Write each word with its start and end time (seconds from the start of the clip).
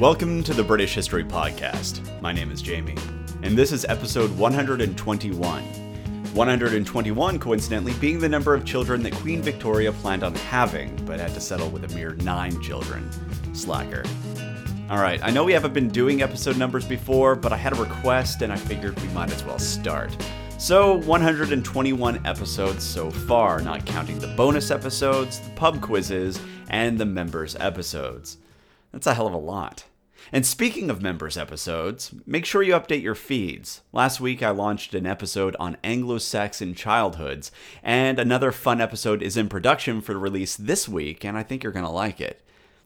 Welcome 0.00 0.42
to 0.42 0.52
the 0.52 0.64
British 0.64 0.92
History 0.92 1.22
Podcast. 1.22 2.20
My 2.20 2.32
name 2.32 2.50
is 2.50 2.60
Jamie, 2.60 2.96
and 3.44 3.56
this 3.56 3.70
is 3.70 3.84
episode 3.84 4.36
121. 4.36 5.62
121, 6.34 7.38
coincidentally, 7.38 7.92
being 8.00 8.18
the 8.18 8.28
number 8.28 8.54
of 8.54 8.64
children 8.64 9.04
that 9.04 9.12
Queen 9.14 9.40
Victoria 9.40 9.92
planned 9.92 10.24
on 10.24 10.34
having, 10.34 10.96
but 11.06 11.20
had 11.20 11.32
to 11.34 11.40
settle 11.40 11.70
with 11.70 11.84
a 11.84 11.94
mere 11.94 12.14
nine 12.16 12.60
children. 12.60 13.08
Slacker. 13.54 14.02
Alright, 14.90 15.20
I 15.22 15.30
know 15.30 15.44
we 15.44 15.52
haven't 15.52 15.74
been 15.74 15.88
doing 15.88 16.22
episode 16.22 16.56
numbers 16.56 16.84
before, 16.84 17.36
but 17.36 17.52
I 17.52 17.56
had 17.56 17.72
a 17.72 17.80
request 17.80 18.42
and 18.42 18.52
I 18.52 18.56
figured 18.56 19.00
we 19.00 19.08
might 19.10 19.30
as 19.30 19.44
well 19.44 19.60
start. 19.60 20.10
So, 20.58 20.94
121 20.94 22.26
episodes 22.26 22.82
so 22.82 23.12
far, 23.12 23.60
not 23.60 23.86
counting 23.86 24.18
the 24.18 24.34
bonus 24.34 24.72
episodes, 24.72 25.38
the 25.38 25.50
pub 25.50 25.80
quizzes, 25.80 26.40
and 26.68 26.98
the 26.98 27.06
members 27.06 27.54
episodes. 27.60 28.38
That's 28.94 29.08
a 29.08 29.14
hell 29.14 29.26
of 29.26 29.34
a 29.34 29.38
lot. 29.38 29.86
And 30.30 30.46
speaking 30.46 30.88
of 30.88 31.02
members 31.02 31.36
episodes, 31.36 32.14
make 32.24 32.44
sure 32.44 32.62
you 32.62 32.74
update 32.74 33.02
your 33.02 33.16
feeds. 33.16 33.82
Last 33.92 34.20
week 34.20 34.40
I 34.40 34.50
launched 34.50 34.94
an 34.94 35.04
episode 35.04 35.56
on 35.58 35.76
Anglo 35.82 36.18
Saxon 36.18 36.76
childhoods, 36.76 37.50
and 37.82 38.20
another 38.20 38.52
fun 38.52 38.80
episode 38.80 39.20
is 39.20 39.36
in 39.36 39.48
production 39.48 40.00
for 40.00 40.16
release 40.16 40.54
this 40.54 40.88
week, 40.88 41.24
and 41.24 41.36
I 41.36 41.42
think 41.42 41.64
you're 41.64 41.72
going 41.72 41.84
to 41.84 41.90
like 41.90 42.20
it. 42.20 42.40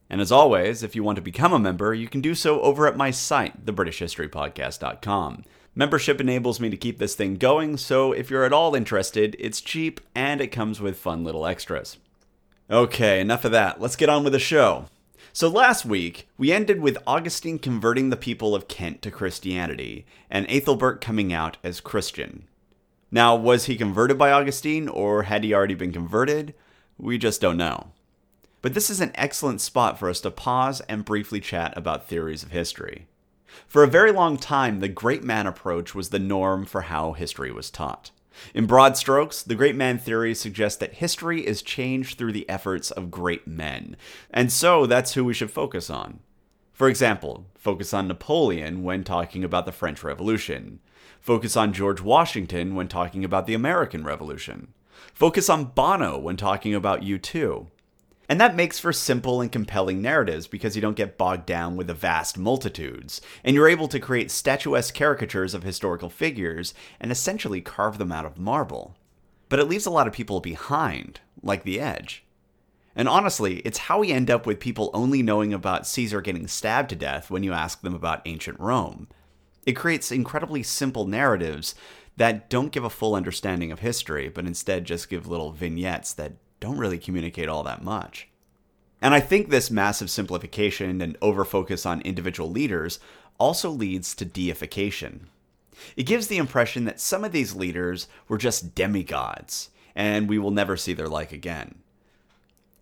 And 0.09 0.23
as 0.23 0.33
always, 0.33 0.83
if 0.83 0.97
you 0.97 1.05
want 1.05 1.17
to 1.17 1.23
become 1.23 1.53
a 1.53 1.59
member, 1.59 1.93
you 1.93 2.09
can 2.09 2.23
do 2.23 2.35
so 2.35 2.63
over 2.63 2.87
at 2.87 2.97
my 2.97 3.11
site, 3.11 3.67
thebritishhistorypodcast.com. 3.67 5.45
Membership 5.75 6.23
enables 6.23 6.59
me 6.59 6.71
to 6.71 6.77
keep 6.79 6.99
this 6.99 7.15
thing 7.15 7.37
going, 7.37 7.77
so 7.77 8.13
if 8.13 8.31
you're 8.31 8.45
at 8.45 8.55
all 8.55 8.75
interested, 8.75 9.37
it's 9.39 9.61
cheap 9.61 10.01
and 10.15 10.41
it 10.41 10.49
comes 10.49 10.81
with 10.81 10.97
fun 10.97 11.23
little 11.23 11.47
extras. 11.47 11.99
Okay, 12.71 13.21
enough 13.21 13.45
of 13.45 13.53
that. 13.53 13.79
Let's 13.79 13.97
get 13.97 14.09
on 14.09 14.25
with 14.25 14.33
the 14.33 14.39
show. 14.39 14.87
So 15.39 15.49
last 15.49 15.85
week, 15.85 16.29
we 16.37 16.51
ended 16.51 16.81
with 16.81 16.99
Augustine 17.07 17.61
converting 17.61 18.11
the 18.11 18.17
people 18.17 18.57
of 18.57 18.67
Kent 18.67 19.03
to 19.03 19.13
Christianity, 19.13 20.05
and 20.29 20.45
Ethelbert 20.51 21.01
coming 21.01 21.33
out 21.33 21.59
as 21.63 21.81
Christian. 21.81 22.49
Now, 23.13 23.37
was 23.37 23.67
he 23.67 23.77
converted 23.77 24.19
by 24.19 24.33
Augustine, 24.33 24.89
or 24.89 25.23
had 25.23 25.45
he 25.45 25.55
already 25.55 25.77
been 25.77 25.93
converted? 25.93 26.55
We 26.99 27.19
just 27.19 27.41
don't 27.41 27.57
know. 27.57 27.93
But 28.63 28.75
this 28.75 28.91
is 28.91 29.01
an 29.01 29.13
excellent 29.15 29.61
spot 29.61 29.97
for 29.97 30.11
us 30.11 30.21
to 30.23 30.33
pause 30.33 30.81
and 30.89 31.05
briefly 31.05 31.39
chat 31.39 31.73
about 31.77 32.09
theories 32.09 32.43
of 32.43 32.51
history. 32.51 33.07
For 33.69 33.85
a 33.85 33.89
very 33.89 34.11
long 34.11 34.39
time, 34.39 34.81
the 34.81 34.89
great 34.89 35.23
man 35.23 35.47
approach 35.47 35.95
was 35.95 36.09
the 36.09 36.19
norm 36.19 36.67
for 36.67 36.81
how 36.81 37.13
history 37.13 37.53
was 37.53 37.71
taught. 37.71 38.11
In 38.55 38.67
broad 38.67 38.97
strokes, 38.97 39.43
the 39.43 39.55
great 39.55 39.77
man 39.77 39.99
theory 39.99 40.35
suggests 40.35 40.79
that 40.79 40.95
history 40.95 41.47
is 41.47 41.63
changed 41.63 42.19
through 42.19 42.33
the 42.33 42.49
efforts 42.49 42.91
of 42.91 43.11
great 43.11 43.47
men, 43.47 43.97
and 44.31 44.53
so 44.53 44.87
that's 44.87 45.15
who 45.15 45.25
we 45.25 45.35
should 45.35 45.51
focus 45.51 45.91
on. 45.91 46.21
For 46.73 46.89
example, 46.89 47.47
focus 47.57 47.93
on 47.93 48.07
Napoleon 48.07 48.85
when 48.85 49.03
talking 49.03 49.43
about 49.43 49.67
the 49.67 49.73
French 49.73 50.05
Revolution. 50.05 50.79
Focus 51.21 51.57
on 51.57 51.73
George 51.73 52.01
Washington 52.01 52.77
when 52.77 52.87
talking 52.87 53.25
about 53.25 53.47
the 53.47 53.55
American 53.55 54.05
Revolution. 54.05 54.69
Focus 55.13 55.51
on 55.51 55.65
Bono 55.65 56.19
when 56.19 56.37
talking 56.37 56.75
about 56.75 57.03
U2. 57.03 57.67
And 58.29 58.39
that 58.41 58.55
makes 58.55 58.79
for 58.79 58.93
simple 58.93 59.41
and 59.41 59.51
compelling 59.51 60.03
narratives 60.03 60.47
because 60.47 60.77
you 60.77 60.83
don't 60.83 60.97
get 60.97 61.17
bogged 61.17 61.47
down 61.47 61.77
with 61.77 61.87
the 61.87 61.95
vast 61.95 62.37
multitudes, 62.37 63.23
and 63.43 63.55
you're 63.55 63.69
able 63.69 63.89
to 63.89 63.99
create 63.99 64.31
statuesque 64.31 64.95
caricatures 64.95 65.55
of 65.55 65.63
historical 65.63 66.11
figures 66.11 66.75
and 67.01 67.11
essentially 67.11 67.63
carve 67.63 67.97
them 67.97 68.13
out 68.13 68.27
of 68.27 68.39
marble. 68.39 68.97
But 69.49 69.61
it 69.61 69.65
leaves 69.65 69.87
a 69.87 69.91
lot 69.91 70.07
of 70.07 70.13
people 70.13 70.41
behind, 70.41 71.21
like 71.43 71.63
The 71.63 71.81
Edge. 71.81 72.25
And 72.95 73.09
honestly, 73.09 73.61
it's 73.61 73.79
how 73.79 74.01
we 74.01 74.11
end 74.11 74.31
up 74.31 74.45
with 74.45 74.61
people 74.61 74.91
only 74.93 75.23
knowing 75.23 75.55
about 75.55 75.87
Caesar 75.87 76.21
getting 76.21 76.49
stabbed 76.49 76.91
to 76.91 76.97
death 76.97 77.31
when 77.31 77.43
you 77.43 77.53
ask 77.53 77.81
them 77.81 77.95
about 77.95 78.23
ancient 78.27 78.61
Rome. 78.61 79.09
It 79.65 79.73
creates 79.73 80.13
incredibly 80.13 80.63
simple 80.63 81.07
narratives 81.07 81.75
that 82.17 82.51
don't 82.51 82.73
give 82.73 82.85
a 82.85 82.91
full 82.91 83.15
understanding 83.15 83.71
of 83.71 83.79
history, 83.79 84.29
but 84.29 84.47
instead 84.47 84.85
just 84.85 85.09
give 85.09 85.29
little 85.29 85.53
vignettes 85.53 86.13
that 86.15 86.33
don't 86.61 86.79
really 86.79 86.99
communicate 86.99 87.49
all 87.49 87.63
that 87.65 87.83
much. 87.83 88.29
And 89.01 89.15
I 89.15 89.21
think 89.21 89.49
this 89.49 89.71
massive 89.71 90.11
simplification 90.11 91.01
and 91.01 91.19
overfocus 91.21 91.87
on 91.87 92.01
individual 92.01 92.51
leaders 92.51 92.99
also 93.39 93.71
leads 93.71 94.15
to 94.17 94.25
deification. 94.25 95.29
It 95.97 96.05
gives 96.05 96.27
the 96.27 96.39
impression 96.39 96.85
that 96.85 97.01
some 97.01 97.25
of 97.25 97.33
these 97.33 97.55
leaders 97.55 98.09
were 98.27 98.39
just 98.39 98.75
demigods, 98.75 99.71
and 99.95 100.29
we 100.29 100.39
will 100.39 100.51
never 100.51 100.77
see 100.77 100.93
their 100.93 101.09
like 101.09 101.33
again. 101.33 101.77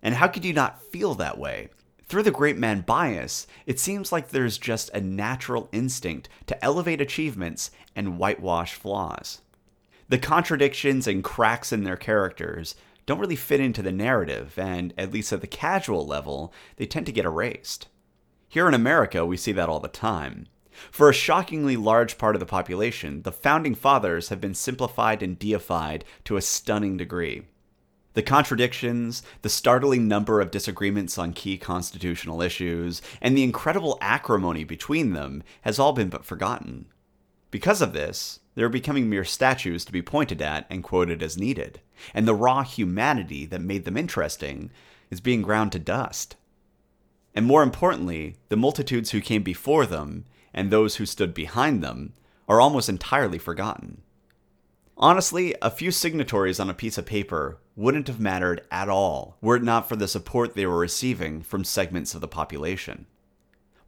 And 0.03 0.15
how 0.15 0.29
could 0.29 0.45
you 0.45 0.55
not 0.55 0.83
feel 0.83 1.15
that 1.15 1.39
way? 1.39 1.69
Through 2.09 2.23
the 2.23 2.31
great 2.31 2.57
man 2.57 2.83
bias, 2.83 3.47
it 3.67 3.81
seems 3.81 4.13
like 4.13 4.29
there's 4.29 4.59
just 4.59 4.91
a 4.91 5.01
natural 5.01 5.69
instinct 5.73 6.29
to 6.47 6.65
elevate 6.65 7.01
achievements 7.01 7.71
and 7.97 8.19
whitewash 8.19 8.75
flaws. 8.75 9.41
The 10.09 10.19
contradictions 10.19 11.09
and 11.09 11.25
cracks 11.25 11.73
in 11.73 11.83
their 11.83 11.97
characters 11.97 12.77
don't 13.07 13.21
really 13.21 13.37
fit 13.37 13.61
into 13.61 13.83
the 13.83 13.93
narrative, 13.93 14.59
and 14.59 14.93
at 14.99 15.13
least 15.13 15.33
at 15.33 15.41
the 15.41 15.47
casual 15.47 16.07
level, 16.07 16.53
they 16.77 16.87
tend 16.87 17.07
to 17.07 17.13
get 17.13 17.25
erased. 17.25 17.89
Here 18.49 18.69
in 18.69 18.75
America, 18.75 19.25
we 19.25 19.37
see 19.37 19.53
that 19.53 19.69
all 19.69 19.81
the 19.81 19.89
time. 19.89 20.49
For 20.91 21.09
a 21.09 21.15
shockingly 21.15 21.77
large 21.77 22.19
part 22.19 22.37
of 22.37 22.41
the 22.41 22.47
population, 22.47 23.23
the 23.23 23.33
founding 23.33 23.75
fathers 23.75 24.29
have 24.29 24.41
been 24.41 24.55
simplified 24.55 25.23
and 25.23 25.39
deified 25.39 26.05
to 26.25 26.37
a 26.37 26.43
stunning 26.43 26.97
degree. 26.97 27.43
The 28.15 28.23
contradictions, 28.23 29.23
the 29.43 29.49
startling 29.49 30.09
number 30.09 30.41
of 30.41 30.51
disagreements 30.51 31.19
on 31.19 31.33
key 31.33 31.59
constitutional 31.59 32.41
issues, 32.41 33.03
and 33.21 33.37
the 33.37 33.45
incredible 33.45 33.99
acrimony 34.01 34.65
between 34.65 35.13
them 35.13 35.43
has 35.63 35.79
all 35.79 35.93
been 35.93 36.09
but 36.09 36.25
forgotten. 36.25 36.87
Because 37.51 37.83
of 37.83 37.93
this, 37.93 38.41
they're 38.57 38.69
becoming 38.69 39.09
mere 39.09 39.25
statues 39.25 39.85
to 39.85 39.93
be 39.93 40.03
pointed 40.03 40.43
at 40.43 40.67
and 40.69 40.83
quoted 40.83 41.23
as 41.23 41.39
needed, 41.39 41.81
and 42.13 42.27
the 42.27 42.35
raw 42.35 42.63
humanity 42.63 43.47
that 43.47 43.61
made 43.61 43.85
them 43.85 43.97
interesting 43.97 44.71
is 45.11 45.21
being 45.21 45.43
ground 45.43 45.71
to 45.73 45.79
dust. 45.79 46.35
And 47.35 47.47
more 47.47 47.63
importantly, 47.63 48.37
the 48.49 48.57
multitudes 48.57 49.11
who 49.11 49.21
came 49.21 49.43
before 49.43 49.87
them 49.87 50.25
and 50.55 50.71
those 50.71 50.97
who 50.97 51.07
stood 51.07 51.35
behind 51.35 51.85
them 51.85 52.15
are 52.49 52.61
almost 52.61 52.89
entirely 52.89 53.39
forgotten. 53.39 54.01
Honestly, 54.97 55.55
a 55.61 55.71
few 55.71 55.91
signatories 55.91 56.59
on 56.59 56.71
a 56.71 56.75
piece 56.75 56.97
of 56.97 57.05
paper 57.05 57.59
wouldn't 57.77 58.07
have 58.09 58.19
mattered 58.19 58.63
at 58.71 58.89
all 58.89 59.37
were 59.43 59.57
it 59.57 59.63
not 59.63 59.87
for 59.87 59.97
the 59.97 60.09
support 60.09 60.55
they 60.55 60.65
were 60.65 60.79
receiving 60.79 61.43
from 61.43 61.63
segments 61.63 62.15
of 62.15 62.23
the 62.23 62.29
population. 62.29 63.05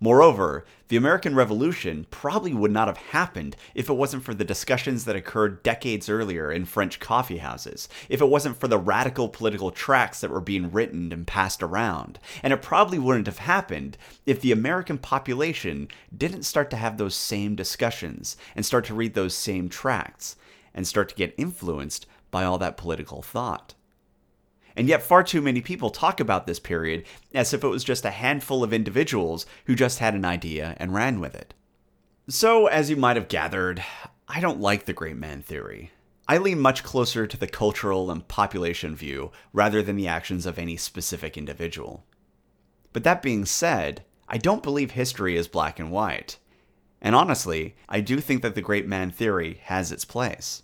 Moreover, 0.00 0.64
the 0.88 0.96
American 0.96 1.34
Revolution 1.34 2.06
probably 2.10 2.54
would 2.54 2.70
not 2.70 2.86
have 2.86 2.98
happened 2.98 3.56
if 3.74 3.88
it 3.88 3.94
wasn't 3.94 4.22
for 4.22 4.32
the 4.32 4.44
discussions 4.44 5.04
that 5.04 5.16
occurred 5.16 5.64
decades 5.64 6.08
earlier 6.08 6.52
in 6.52 6.66
French 6.66 7.00
coffeehouses, 7.00 7.88
if 8.08 8.20
it 8.20 8.28
wasn't 8.28 8.58
for 8.60 8.68
the 8.68 8.78
radical 8.78 9.28
political 9.28 9.72
tracts 9.72 10.20
that 10.20 10.30
were 10.30 10.40
being 10.40 10.70
written 10.70 11.12
and 11.12 11.26
passed 11.26 11.64
around. 11.64 12.20
And 12.44 12.52
it 12.52 12.62
probably 12.62 12.98
wouldn't 13.00 13.26
have 13.26 13.38
happened 13.38 13.98
if 14.24 14.40
the 14.40 14.52
American 14.52 14.98
population 14.98 15.88
didn't 16.16 16.44
start 16.44 16.70
to 16.70 16.76
have 16.76 16.96
those 16.96 17.16
same 17.16 17.56
discussions 17.56 18.36
and 18.54 18.64
start 18.64 18.84
to 18.84 18.94
read 18.94 19.14
those 19.14 19.34
same 19.34 19.68
tracts 19.68 20.36
and 20.74 20.86
start 20.86 21.08
to 21.08 21.16
get 21.16 21.34
influenced 21.36 22.06
by 22.30 22.44
all 22.44 22.58
that 22.58 22.76
political 22.76 23.20
thought. 23.20 23.74
And 24.78 24.88
yet, 24.88 25.02
far 25.02 25.24
too 25.24 25.42
many 25.42 25.60
people 25.60 25.90
talk 25.90 26.20
about 26.20 26.46
this 26.46 26.60
period 26.60 27.04
as 27.34 27.52
if 27.52 27.64
it 27.64 27.68
was 27.68 27.82
just 27.82 28.04
a 28.04 28.12
handful 28.12 28.62
of 28.62 28.72
individuals 28.72 29.44
who 29.64 29.74
just 29.74 29.98
had 29.98 30.14
an 30.14 30.24
idea 30.24 30.76
and 30.76 30.94
ran 30.94 31.18
with 31.18 31.34
it. 31.34 31.52
So, 32.28 32.68
as 32.68 32.88
you 32.88 32.94
might 32.94 33.16
have 33.16 33.26
gathered, 33.26 33.82
I 34.28 34.38
don't 34.38 34.60
like 34.60 34.84
the 34.84 34.92
great 34.92 35.16
man 35.16 35.42
theory. 35.42 35.90
I 36.28 36.38
lean 36.38 36.60
much 36.60 36.84
closer 36.84 37.26
to 37.26 37.36
the 37.36 37.48
cultural 37.48 38.08
and 38.08 38.28
population 38.28 38.94
view 38.94 39.32
rather 39.52 39.82
than 39.82 39.96
the 39.96 40.06
actions 40.06 40.46
of 40.46 40.60
any 40.60 40.76
specific 40.76 41.36
individual. 41.36 42.04
But 42.92 43.02
that 43.02 43.20
being 43.20 43.46
said, 43.46 44.04
I 44.28 44.38
don't 44.38 44.62
believe 44.62 44.92
history 44.92 45.36
is 45.36 45.48
black 45.48 45.80
and 45.80 45.90
white. 45.90 46.38
And 47.02 47.16
honestly, 47.16 47.74
I 47.88 47.98
do 47.98 48.20
think 48.20 48.42
that 48.42 48.54
the 48.54 48.62
great 48.62 48.86
man 48.86 49.10
theory 49.10 49.58
has 49.64 49.90
its 49.90 50.04
place. 50.04 50.62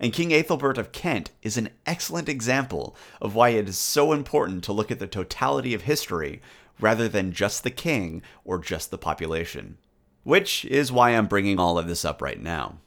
And 0.00 0.12
King 0.12 0.32
Ethelbert 0.32 0.78
of 0.78 0.92
Kent 0.92 1.30
is 1.42 1.56
an 1.56 1.70
excellent 1.86 2.28
example 2.28 2.96
of 3.20 3.34
why 3.34 3.50
it 3.50 3.68
is 3.68 3.78
so 3.78 4.12
important 4.12 4.64
to 4.64 4.72
look 4.72 4.90
at 4.90 4.98
the 4.98 5.06
totality 5.06 5.72
of 5.72 5.82
history 5.82 6.42
rather 6.80 7.08
than 7.08 7.32
just 7.32 7.62
the 7.62 7.70
king 7.70 8.22
or 8.44 8.58
just 8.58 8.90
the 8.90 8.98
population. 8.98 9.78
Which 10.24 10.64
is 10.64 10.90
why 10.90 11.10
I'm 11.10 11.26
bringing 11.26 11.58
all 11.58 11.78
of 11.78 11.86
this 11.86 12.04
up 12.04 12.20
right 12.20 12.40
now. 12.40 12.78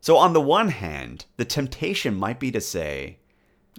So, 0.00 0.16
on 0.16 0.32
the 0.32 0.40
one 0.40 0.68
hand, 0.68 1.26
the 1.36 1.44
temptation 1.44 2.14
might 2.14 2.38
be 2.38 2.52
to 2.52 2.60
say, 2.60 3.18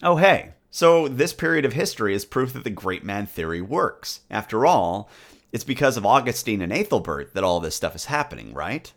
oh, 0.03 0.17
hey, 0.17 0.53
so 0.69 1.07
this 1.07 1.33
period 1.33 1.65
of 1.65 1.73
history 1.73 2.13
is 2.13 2.25
proof 2.25 2.53
that 2.53 2.63
the 2.63 2.69
great 2.69 3.03
man 3.03 3.25
theory 3.25 3.61
works. 3.61 4.21
After 4.29 4.65
all, 4.65 5.09
it's 5.51 5.63
because 5.63 5.95
of 5.95 6.05
Augustine 6.05 6.61
and 6.61 6.73
Ethelbert 6.73 7.33
that 7.33 7.43
all 7.43 7.59
this 7.59 7.75
stuff 7.75 7.95
is 7.95 8.05
happening, 8.05 8.53
right? 8.53 8.91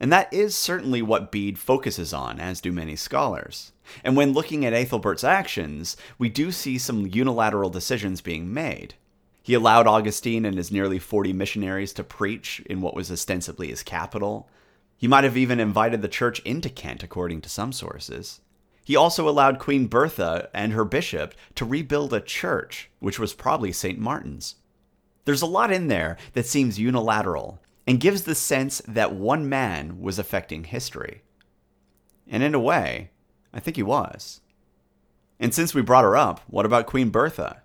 And 0.00 0.12
that 0.12 0.32
is 0.32 0.56
certainly 0.56 1.02
what 1.02 1.30
Bede 1.30 1.58
focuses 1.58 2.12
on, 2.12 2.40
as 2.40 2.60
do 2.60 2.72
many 2.72 2.96
scholars. 2.96 3.72
And 4.02 4.16
when 4.16 4.32
looking 4.32 4.64
at 4.64 4.72
Ethelbert's 4.72 5.24
actions, 5.24 5.96
we 6.18 6.28
do 6.28 6.50
see 6.50 6.78
some 6.78 7.06
unilateral 7.06 7.70
decisions 7.70 8.20
being 8.20 8.52
made. 8.52 8.94
He 9.42 9.54
allowed 9.54 9.86
Augustine 9.86 10.44
and 10.44 10.56
his 10.56 10.72
nearly 10.72 10.98
40 10.98 11.32
missionaries 11.32 11.92
to 11.94 12.04
preach 12.04 12.60
in 12.66 12.80
what 12.80 12.94
was 12.94 13.12
ostensibly 13.12 13.68
his 13.68 13.82
capital. 13.82 14.48
He 14.96 15.06
might 15.06 15.24
have 15.24 15.36
even 15.36 15.60
invited 15.60 16.02
the 16.02 16.08
church 16.08 16.40
into 16.40 16.70
Kent, 16.70 17.02
according 17.02 17.42
to 17.42 17.48
some 17.48 17.72
sources. 17.72 18.40
He 18.84 18.96
also 18.96 19.28
allowed 19.28 19.58
Queen 19.58 19.86
Bertha 19.86 20.48
and 20.54 20.72
her 20.72 20.84
bishop 20.84 21.34
to 21.54 21.64
rebuild 21.64 22.12
a 22.12 22.20
church, 22.20 22.90
which 23.00 23.18
was 23.18 23.32
probably 23.32 23.72
St. 23.72 23.98
Martin's. 23.98 24.56
There's 25.24 25.42
a 25.42 25.46
lot 25.46 25.72
in 25.72 25.88
there 25.88 26.18
that 26.34 26.46
seems 26.46 26.78
unilateral 26.78 27.60
and 27.86 28.00
gives 28.00 28.22
the 28.22 28.34
sense 28.34 28.82
that 28.86 29.14
one 29.14 29.48
man 29.48 30.00
was 30.00 30.18
affecting 30.18 30.64
history. 30.64 31.22
And 32.26 32.42
in 32.42 32.54
a 32.54 32.60
way, 32.60 33.10
I 33.52 33.60
think 33.60 33.76
he 33.76 33.82
was. 33.82 34.40
And 35.38 35.52
since 35.54 35.74
we 35.74 35.82
brought 35.82 36.04
her 36.04 36.16
up, 36.16 36.40
what 36.46 36.64
about 36.64 36.86
Queen 36.86 37.10
Bertha? 37.10 37.62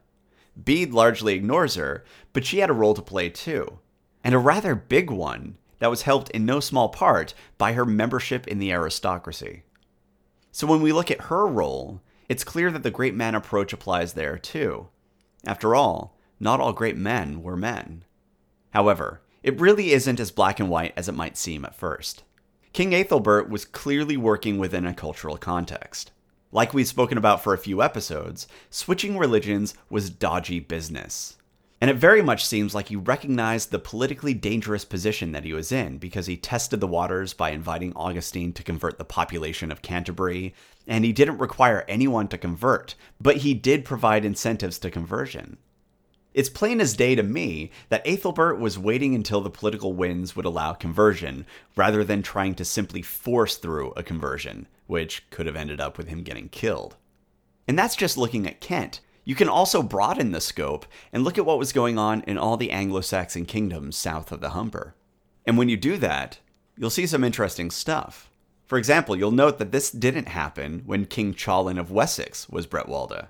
Bede 0.62 0.92
largely 0.94 1.36
ignores 1.36 1.76
her, 1.76 2.04
but 2.34 2.46
she 2.46 2.60
had 2.60 2.70
a 2.70 2.74
role 2.74 2.94
to 2.94 3.02
play 3.02 3.30
too, 3.30 3.80
and 4.24 4.36
a 4.36 4.40
rather 4.40 4.76
big 4.76 5.10
one 5.10 5.58
that 5.80 5.90
was 5.90 6.02
helped 6.02 6.30
in 6.32 6.46
no 6.46 6.60
small 6.60 6.90
part 6.90 7.34
by 7.58 7.74
her 7.74 7.86
membership 7.86 8.48
in 8.48 8.60
the 8.60 8.72
aristocracy. 8.72 9.64
So 10.52 10.68
when 10.68 10.82
we 10.82 10.92
look 10.92 11.10
at 11.10 11.22
her 11.22 11.48
role, 11.48 12.02
it's 12.28 12.44
clear 12.44 12.72
that 12.72 12.84
the 12.84 12.92
great 12.92 13.16
man 13.16 13.36
approach 13.36 13.72
applies 13.72 14.14
there 14.14 14.38
too. 14.38 14.90
After 15.46 15.74
all, 15.74 16.18
not 16.40 16.60
all 16.60 16.74
great 16.74 16.98
men 16.98 17.42
were 17.42 17.56
men. 17.56 18.04
However, 18.72 19.22
it 19.44 19.60
really 19.60 19.92
isn't 19.92 20.20
as 20.20 20.32
black 20.32 20.60
and 20.60 20.70
white 20.70 20.94
as 20.98 21.08
it 21.08 21.16
might 21.16 21.38
seem 21.38 21.66
at 21.66 21.76
first. 21.76 22.24
King 22.74 22.94
Ethelbert 22.94 23.50
was 23.50 23.66
clearly 23.66 24.18
working 24.18 24.60
within 24.60 24.86
a 24.86 24.94
cultural 24.94 25.38
context. 25.38 26.12
Like 26.52 26.74
we've 26.74 26.88
spoken 26.88 27.18
about 27.18 27.44
for 27.44 27.54
a 27.54 27.60
few 27.60 27.82
episodes, 27.82 28.48
switching 28.70 29.18
religions 29.18 29.76
was 29.90 30.10
dodgy 30.10 30.60
business. 30.60 31.38
And 31.82 31.90
it 31.90 31.96
very 31.96 32.22
much 32.22 32.46
seems 32.46 32.76
like 32.76 32.90
he 32.90 32.96
recognized 32.96 33.72
the 33.72 33.80
politically 33.80 34.34
dangerous 34.34 34.84
position 34.84 35.32
that 35.32 35.46
he 35.46 35.54
was 35.54 35.72
in 35.72 35.98
because 35.98 36.26
he 36.26 36.36
tested 36.36 36.82
the 36.82 36.88
waters 36.88 37.34
by 37.34 37.52
inviting 37.52 37.94
Augustine 37.96 38.52
to 38.54 38.64
convert 38.64 38.98
the 38.98 39.06
population 39.06 39.72
of 39.72 39.82
Canterbury, 39.82 40.54
and 40.88 41.06
he 41.06 41.14
didn't 41.14 41.38
require 41.38 41.86
anyone 41.88 42.28
to 42.28 42.38
convert, 42.38 42.96
but 43.22 43.38
he 43.38 43.54
did 43.54 43.86
provide 43.86 44.26
incentives 44.26 44.78
to 44.80 44.92
conversion. 44.92 45.58
It's 46.34 46.50
plain 46.50 46.80
as 46.80 46.96
day 46.96 47.16
to 47.16 47.24
me 47.24 47.72
that 47.90 48.06
Ethelbert 48.06 48.60
was 48.60 48.78
waiting 48.78 49.16
until 49.16 49.42
the 49.42 49.50
political 49.50 49.94
winds 49.94 50.36
would 50.36 50.46
allow 50.46 50.74
conversion, 50.74 51.46
rather 51.76 52.04
than 52.04 52.22
trying 52.22 52.54
to 52.56 52.66
simply 52.66 53.02
force 53.02 53.56
through 53.58 53.94
a 53.96 54.04
conversion, 54.04 54.68
which 54.86 55.28
could 55.32 55.48
have 55.48 55.56
ended 55.56 55.82
up 55.82 55.98
with 55.98 56.08
him 56.08 56.22
getting 56.22 56.50
killed. 56.50 56.98
And 57.68 57.78
that's 57.78 57.96
just 57.96 58.18
looking 58.18 58.48
at 58.48 58.62
Kent. 58.62 59.02
You 59.26 59.36
can 59.36 59.50
also 59.50 59.84
broaden 59.84 60.32
the 60.32 60.42
scope 60.42 60.86
and 61.12 61.24
look 61.24 61.38
at 61.38 61.46
what 61.46 61.60
was 61.60 61.74
going 61.74 61.98
on 61.98 62.22
in 62.22 62.38
all 62.38 62.58
the 62.58 62.72
Anglo 62.72 63.02
Saxon 63.02 63.46
kingdoms 63.46 63.98
south 63.98 64.32
of 64.32 64.40
the 64.40 64.50
Humber. 64.50 64.96
And 65.46 65.58
when 65.58 65.70
you 65.70 65.78
do 65.78 65.98
that, 65.98 66.40
you'll 66.78 66.90
see 66.90 67.08
some 67.08 67.24
interesting 67.24 67.72
stuff. 67.72 68.30
For 68.66 68.78
example, 68.78 69.16
you'll 69.16 69.32
note 69.32 69.58
that 69.58 69.72
this 69.72 69.90
didn't 69.90 70.28
happen 70.28 70.84
when 70.86 71.06
King 71.06 71.34
Ceawlin 71.34 71.80
of 71.80 71.92
Wessex 71.92 72.48
was 72.50 72.68
Bretwalda. 72.68 73.30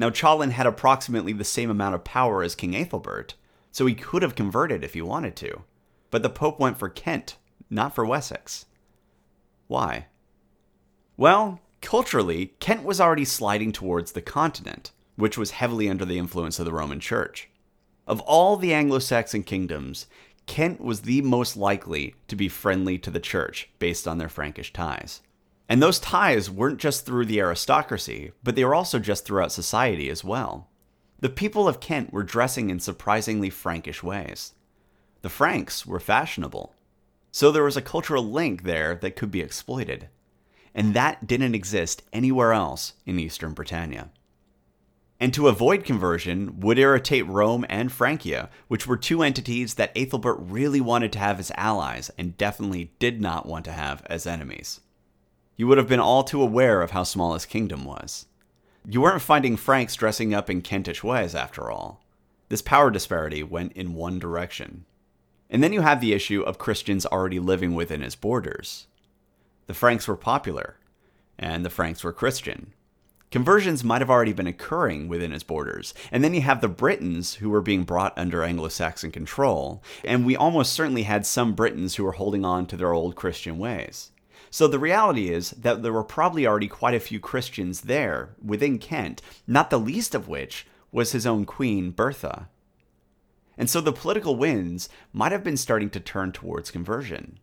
Now, 0.00 0.08
Ceawlin 0.08 0.52
had 0.52 0.66
approximately 0.66 1.34
the 1.34 1.44
same 1.44 1.68
amount 1.68 1.94
of 1.94 2.04
power 2.04 2.42
as 2.42 2.54
King 2.54 2.74
Ethelbert, 2.74 3.34
so 3.70 3.84
he 3.84 3.94
could 3.94 4.22
have 4.22 4.34
converted 4.34 4.82
if 4.82 4.94
he 4.94 5.02
wanted 5.02 5.36
to. 5.36 5.64
But 6.10 6.22
the 6.22 6.30
Pope 6.30 6.58
went 6.58 6.78
for 6.78 6.88
Kent, 6.88 7.36
not 7.68 7.94
for 7.94 8.06
Wessex. 8.06 8.64
Why? 9.66 10.06
Well, 11.18 11.60
culturally, 11.82 12.54
Kent 12.60 12.82
was 12.82 12.98
already 12.98 13.26
sliding 13.26 13.72
towards 13.72 14.12
the 14.12 14.22
continent, 14.22 14.90
which 15.16 15.36
was 15.36 15.50
heavily 15.50 15.86
under 15.86 16.06
the 16.06 16.18
influence 16.18 16.58
of 16.58 16.64
the 16.64 16.72
Roman 16.72 16.98
Church. 16.98 17.50
Of 18.06 18.20
all 18.20 18.56
the 18.56 18.72
Anglo 18.72 19.00
Saxon 19.00 19.42
kingdoms, 19.42 20.06
Kent 20.46 20.80
was 20.80 21.02
the 21.02 21.20
most 21.20 21.58
likely 21.58 22.14
to 22.28 22.36
be 22.36 22.48
friendly 22.48 22.96
to 22.96 23.10
the 23.10 23.20
church 23.20 23.68
based 23.78 24.08
on 24.08 24.16
their 24.16 24.30
Frankish 24.30 24.72
ties. 24.72 25.20
And 25.70 25.80
those 25.80 26.00
ties 26.00 26.50
weren't 26.50 26.80
just 26.80 27.06
through 27.06 27.26
the 27.26 27.38
aristocracy, 27.38 28.32
but 28.42 28.56
they 28.56 28.64
were 28.64 28.74
also 28.74 28.98
just 28.98 29.24
throughout 29.24 29.52
society 29.52 30.10
as 30.10 30.24
well. 30.24 30.68
The 31.20 31.28
people 31.28 31.68
of 31.68 31.78
Kent 31.78 32.12
were 32.12 32.24
dressing 32.24 32.70
in 32.70 32.80
surprisingly 32.80 33.50
Frankish 33.50 34.02
ways. 34.02 34.54
The 35.22 35.28
Franks 35.28 35.86
were 35.86 36.00
fashionable. 36.00 36.74
So 37.30 37.52
there 37.52 37.62
was 37.62 37.76
a 37.76 37.82
cultural 37.82 38.24
link 38.24 38.64
there 38.64 38.96
that 38.96 39.14
could 39.14 39.30
be 39.30 39.42
exploited. 39.42 40.08
And 40.74 40.92
that 40.94 41.28
didn't 41.28 41.54
exist 41.54 42.02
anywhere 42.12 42.52
else 42.52 42.94
in 43.06 43.20
eastern 43.20 43.52
Britannia. 43.52 44.10
And 45.20 45.32
to 45.34 45.46
avoid 45.46 45.84
conversion 45.84 46.58
would 46.58 46.80
irritate 46.80 47.28
Rome 47.28 47.64
and 47.68 47.92
Francia, 47.92 48.50
which 48.66 48.88
were 48.88 48.96
two 48.96 49.22
entities 49.22 49.74
that 49.74 49.92
Ethelbert 49.94 50.38
really 50.40 50.80
wanted 50.80 51.12
to 51.12 51.20
have 51.20 51.38
as 51.38 51.52
allies 51.56 52.10
and 52.18 52.36
definitely 52.36 52.92
did 52.98 53.20
not 53.20 53.46
want 53.46 53.64
to 53.66 53.72
have 53.72 54.04
as 54.06 54.26
enemies 54.26 54.80
you 55.60 55.66
would 55.66 55.76
have 55.76 55.88
been 55.88 56.00
all 56.00 56.24
too 56.24 56.40
aware 56.40 56.80
of 56.80 56.92
how 56.92 57.02
small 57.02 57.34
his 57.34 57.44
kingdom 57.44 57.84
was. 57.84 58.24
You 58.88 59.02
weren't 59.02 59.20
finding 59.20 59.58
Franks 59.58 59.94
dressing 59.94 60.32
up 60.32 60.48
in 60.48 60.62
Kentish 60.62 61.04
ways, 61.04 61.34
after 61.34 61.70
all. 61.70 62.02
This 62.48 62.62
power 62.62 62.90
disparity 62.90 63.42
went 63.42 63.74
in 63.74 63.92
one 63.92 64.18
direction. 64.18 64.86
And 65.50 65.62
then 65.62 65.74
you 65.74 65.82
have 65.82 66.00
the 66.00 66.14
issue 66.14 66.40
of 66.40 66.56
Christians 66.56 67.04
already 67.04 67.38
living 67.38 67.74
within 67.74 68.00
his 68.00 68.14
borders. 68.14 68.86
The 69.66 69.74
Franks 69.74 70.08
were 70.08 70.16
popular, 70.16 70.76
and 71.38 71.62
the 71.62 71.68
Franks 71.68 72.02
were 72.02 72.14
Christian. 72.14 72.72
Conversions 73.30 73.84
might 73.84 74.00
have 74.00 74.08
already 74.08 74.32
been 74.32 74.46
occurring 74.46 75.08
within 75.08 75.30
his 75.30 75.42
borders. 75.42 75.92
And 76.10 76.24
then 76.24 76.32
you 76.32 76.40
have 76.40 76.62
the 76.62 76.68
Britons 76.68 77.34
who 77.34 77.50
were 77.50 77.60
being 77.60 77.84
brought 77.84 78.16
under 78.16 78.42
Anglo 78.42 78.70
Saxon 78.70 79.10
control, 79.10 79.82
and 80.04 80.24
we 80.24 80.34
almost 80.36 80.72
certainly 80.72 81.02
had 81.02 81.26
some 81.26 81.52
Britons 81.52 81.96
who 81.96 82.04
were 82.04 82.12
holding 82.12 82.46
on 82.46 82.64
to 82.68 82.78
their 82.78 82.94
old 82.94 83.14
Christian 83.14 83.58
ways. 83.58 84.10
So 84.48 84.66
the 84.66 84.78
reality 84.78 85.30
is 85.30 85.50
that 85.50 85.82
there 85.82 85.92
were 85.92 86.04
probably 86.04 86.46
already 86.46 86.68
quite 86.68 86.94
a 86.94 87.00
few 87.00 87.20
Christians 87.20 87.82
there 87.82 88.30
within 88.42 88.78
Kent, 88.78 89.20
not 89.46 89.70
the 89.70 89.78
least 89.78 90.14
of 90.14 90.28
which 90.28 90.66
was 90.92 91.12
his 91.12 91.26
own 91.26 91.44
queen, 91.44 91.90
Bertha. 91.90 92.48
And 93.56 93.68
so 93.68 93.80
the 93.80 93.92
political 93.92 94.36
winds 94.36 94.88
might 95.12 95.32
have 95.32 95.44
been 95.44 95.56
starting 95.56 95.90
to 95.90 96.00
turn 96.00 96.32
towards 96.32 96.70
conversion. 96.70 97.38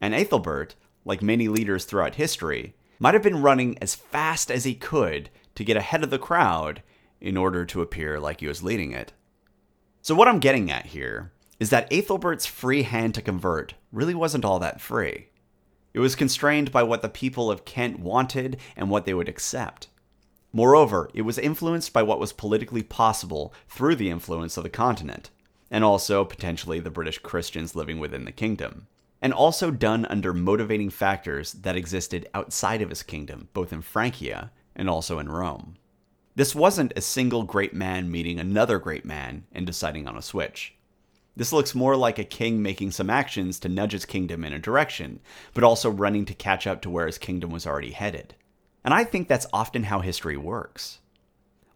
And 0.00 0.14
Ethelbert, 0.14 0.76
like 1.04 1.22
many 1.22 1.48
leaders 1.48 1.84
throughout 1.84 2.14
history, 2.14 2.76
might 2.98 3.14
have 3.14 3.22
been 3.22 3.42
running 3.42 3.76
as 3.78 3.94
fast 3.94 4.50
as 4.50 4.64
he 4.64 4.74
could 4.74 5.28
to 5.54 5.64
get 5.64 5.76
ahead 5.76 6.02
of 6.02 6.10
the 6.10 6.18
crowd 6.18 6.82
in 7.20 7.36
order 7.36 7.64
to 7.64 7.82
appear 7.82 8.20
like 8.20 8.40
he 8.40 8.46
was 8.46 8.62
leading 8.62 8.92
it. 8.92 9.12
So, 10.02 10.14
what 10.14 10.28
I'm 10.28 10.38
getting 10.38 10.70
at 10.70 10.86
here 10.86 11.32
is 11.58 11.70
that 11.70 11.92
Ethelbert's 11.92 12.46
free 12.46 12.82
hand 12.82 13.14
to 13.14 13.22
convert 13.22 13.74
really 13.90 14.14
wasn't 14.14 14.44
all 14.44 14.58
that 14.60 14.80
free. 14.80 15.28
It 15.96 16.00
was 16.00 16.14
constrained 16.14 16.72
by 16.72 16.82
what 16.82 17.00
the 17.00 17.08
people 17.08 17.50
of 17.50 17.64
Kent 17.64 17.98
wanted 17.98 18.58
and 18.76 18.90
what 18.90 19.06
they 19.06 19.14
would 19.14 19.30
accept. 19.30 19.88
Moreover, 20.52 21.08
it 21.14 21.22
was 21.22 21.38
influenced 21.38 21.94
by 21.94 22.02
what 22.02 22.20
was 22.20 22.34
politically 22.34 22.82
possible 22.82 23.54
through 23.66 23.96
the 23.96 24.10
influence 24.10 24.58
of 24.58 24.62
the 24.62 24.68
continent, 24.68 25.30
and 25.70 25.82
also 25.82 26.22
potentially 26.22 26.80
the 26.80 26.90
British 26.90 27.16
Christians 27.20 27.74
living 27.74 27.98
within 27.98 28.26
the 28.26 28.30
kingdom, 28.30 28.88
and 29.22 29.32
also 29.32 29.70
done 29.70 30.04
under 30.10 30.34
motivating 30.34 30.90
factors 30.90 31.54
that 31.54 31.76
existed 31.76 32.28
outside 32.34 32.82
of 32.82 32.90
his 32.90 33.02
kingdom, 33.02 33.48
both 33.54 33.72
in 33.72 33.80
Francia 33.80 34.52
and 34.74 34.90
also 34.90 35.18
in 35.18 35.30
Rome. 35.30 35.78
This 36.34 36.54
wasn't 36.54 36.92
a 36.94 37.00
single 37.00 37.44
great 37.44 37.72
man 37.72 38.10
meeting 38.10 38.38
another 38.38 38.78
great 38.78 39.06
man 39.06 39.46
and 39.50 39.66
deciding 39.66 40.06
on 40.06 40.18
a 40.18 40.20
switch. 40.20 40.75
This 41.36 41.52
looks 41.52 41.74
more 41.74 41.96
like 41.96 42.18
a 42.18 42.24
king 42.24 42.62
making 42.62 42.92
some 42.92 43.10
actions 43.10 43.60
to 43.60 43.68
nudge 43.68 43.92
his 43.92 44.06
kingdom 44.06 44.42
in 44.42 44.54
a 44.54 44.58
direction, 44.58 45.20
but 45.52 45.62
also 45.62 45.90
running 45.90 46.24
to 46.24 46.34
catch 46.34 46.66
up 46.66 46.80
to 46.82 46.90
where 46.90 47.06
his 47.06 47.18
kingdom 47.18 47.50
was 47.50 47.66
already 47.66 47.90
headed. 47.90 48.34
And 48.82 48.94
I 48.94 49.04
think 49.04 49.28
that's 49.28 49.46
often 49.52 49.84
how 49.84 50.00
history 50.00 50.36
works. 50.36 51.00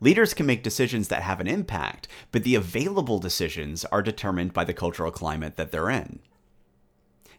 Leaders 0.01 0.33
can 0.33 0.47
make 0.47 0.63
decisions 0.63 1.09
that 1.09 1.23
have 1.23 1.41
an 1.41 1.47
impact, 1.47 2.09
but 2.33 2.43
the 2.43 2.55
available 2.55 3.19
decisions 3.19 3.85
are 3.87 4.01
determined 4.01 4.55
by 4.55 4.65
the 4.65 4.73
cultural 4.73 5.11
climate 5.11 5.57
that 5.57 5.73
they're 5.73 5.91
in. 5.91 6.21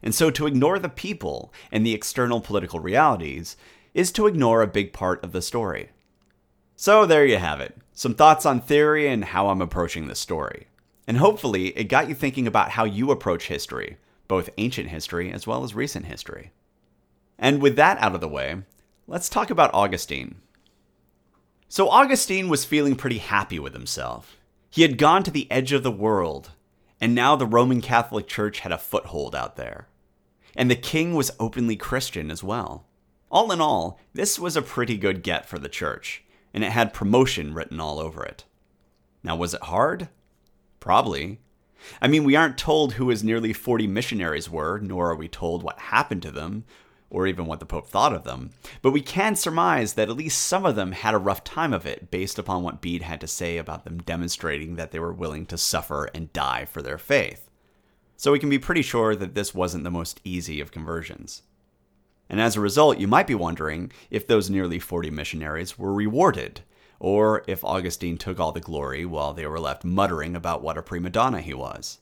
And 0.04 0.14
so 0.14 0.30
to 0.30 0.46
ignore 0.46 0.78
the 0.78 0.90
people 0.90 1.52
and 1.72 1.84
the 1.84 1.94
external 1.94 2.40
political 2.40 2.80
realities 2.80 3.58
is 3.96 4.12
to 4.12 4.28
ignore 4.28 4.62
a 4.62 4.68
big 4.68 4.94
part 4.94 5.24
of 5.24 5.32
the 5.32 5.42
story. 5.42 5.90
So 6.76 7.06
there 7.08 7.26
you 7.26 7.38
have 7.38 7.60
it. 7.62 7.78
Some 7.94 8.14
thoughts 8.14 8.46
on 8.46 8.62
theory 8.62 9.08
and 9.08 9.26
how 9.26 9.50
I'm 9.50 9.62
approaching 9.62 10.08
this 10.08 10.20
story. 10.20 10.68
And 11.08 11.18
hopefully, 11.18 11.68
it 11.78 11.86
got 11.86 12.10
you 12.10 12.16
thinking 12.16 12.48
about 12.48 12.72
how 12.72 12.84
you 12.84 13.12
approach 13.12 13.48
history, 13.48 13.98
both 14.28 14.50
ancient 14.58 14.90
history 14.90 15.32
as 15.32 15.48
well 15.48 15.64
as 15.64 15.76
recent 15.76 16.06
history. 16.06 16.52
And 17.38 17.62
with 17.62 17.76
that 17.76 17.98
out 18.00 18.14
of 18.14 18.22
the 18.22 18.28
way, 18.28 18.62
let's 19.08 19.30
talk 19.30 19.50
about 19.50 19.74
Augustine. 19.74 20.36
So, 21.68 21.90
Augustine 21.90 22.50
was 22.50 22.66
feeling 22.66 22.96
pretty 22.96 23.18
happy 23.18 23.58
with 23.58 23.74
himself. 23.74 24.38
He 24.70 24.84
had 24.84 24.98
gone 24.98 25.24
to 25.24 25.32
the 25.32 25.52
edge 25.52 25.72
of 25.74 25.84
the 25.84 25.92
world, 25.92 26.52
and 27.00 27.16
now 27.16 27.36
the 27.36 27.48
Roman 27.48 27.82
Catholic 27.82 28.28
Church 28.28 28.60
had 28.60 28.72
a 28.72 28.78
foothold 28.78 29.36
out 29.36 29.56
there. 29.56 29.88
And 30.56 30.70
the 30.70 30.76
king 30.76 31.16
was 31.16 31.32
openly 31.40 31.76
Christian 31.76 32.30
as 32.30 32.44
well. 32.44 32.86
All 33.32 33.52
in 33.52 33.62
all, 33.62 34.00
this 34.14 34.38
was 34.38 34.56
a 34.56 34.62
pretty 34.62 34.98
good 34.98 35.24
get 35.24 35.46
for 35.46 35.58
the 35.58 35.70
church, 35.70 36.24
and 36.54 36.64
it 36.64 36.72
had 36.72 36.94
promotion 36.94 37.54
written 37.54 37.80
all 37.80 38.00
over 38.00 38.24
it. 38.24 38.46
Now, 39.24 39.36
was 39.36 39.54
it 39.54 39.64
hard? 39.64 40.10
Probably. 40.82 41.40
I 42.02 42.10
mean, 42.10 42.26
we 42.26 42.36
aren't 42.36 42.58
told 42.58 42.94
who 42.94 43.08
his 43.08 43.24
nearly 43.24 43.54
40 43.54 43.88
missionaries 43.88 44.50
were, 44.50 44.80
nor 44.80 45.12
are 45.12 45.16
we 45.16 45.30
told 45.30 45.64
what 45.64 45.80
happened 45.80 46.22
to 46.24 46.32
them, 46.32 46.66
or 47.12 47.28
even 47.28 47.46
what 47.46 47.60
the 47.60 47.66
Pope 47.66 47.88
thought 47.88 48.14
of 48.14 48.24
them, 48.24 48.52
but 48.82 48.92
we 48.92 49.02
can 49.02 49.36
surmise 49.36 49.94
that 49.94 50.10
at 50.10 50.16
least 50.16 50.42
some 50.42 50.66
of 50.66 50.76
them 50.76 50.94
had 50.94 51.14
a 51.14 51.20
rough 51.20 51.44
time 51.44 51.74
of 51.74 51.86
it 51.86 52.10
based 52.10 52.40
upon 52.40 52.64
what 52.64 52.82
Bede 52.82 53.02
had 53.02 53.20
to 53.22 53.28
say 53.28 53.58
about 53.58 53.84
them 53.84 54.00
demonstrating 54.00 54.76
that 54.76 54.92
they 54.92 55.00
were 55.00 55.12
willing 55.12 55.46
to 55.48 55.58
suffer 55.58 56.10
and 56.16 56.32
die 56.32 56.66
for 56.66 56.82
their 56.82 56.98
faith. 56.98 57.50
So 58.16 58.32
we 58.32 58.40
can 58.40 58.50
be 58.50 58.60
pretty 58.60 58.82
sure 58.82 59.16
that 59.16 59.36
this 59.36 59.54
wasn't 59.54 59.84
the 59.84 59.92
most 59.92 60.22
easy 60.24 60.62
of 60.62 60.72
conversions. 60.72 61.44
And 62.30 62.40
as 62.40 62.56
a 62.56 62.62
result, 62.62 62.98
you 62.98 63.08
might 63.08 63.28
be 63.28 63.36
wondering 63.36 63.92
if 64.10 64.26
those 64.26 64.50
nearly 64.50 64.80
40 64.80 65.12
missionaries 65.12 65.78
were 65.78 65.94
rewarded, 65.94 66.62
or 67.04 67.44
if 67.48 67.64
Augustine 67.64 68.16
took 68.16 68.40
all 68.40 68.52
the 68.52 68.60
glory 68.60 69.04
while 69.06 69.34
they 69.34 69.48
were 69.48 69.60
left 69.60 69.84
muttering 69.84 70.36
about 70.36 70.62
what 70.62 70.78
a 70.78 70.84
prima 70.84 71.10
donna 71.10 71.42
he 71.42 71.52
was. 71.52 71.98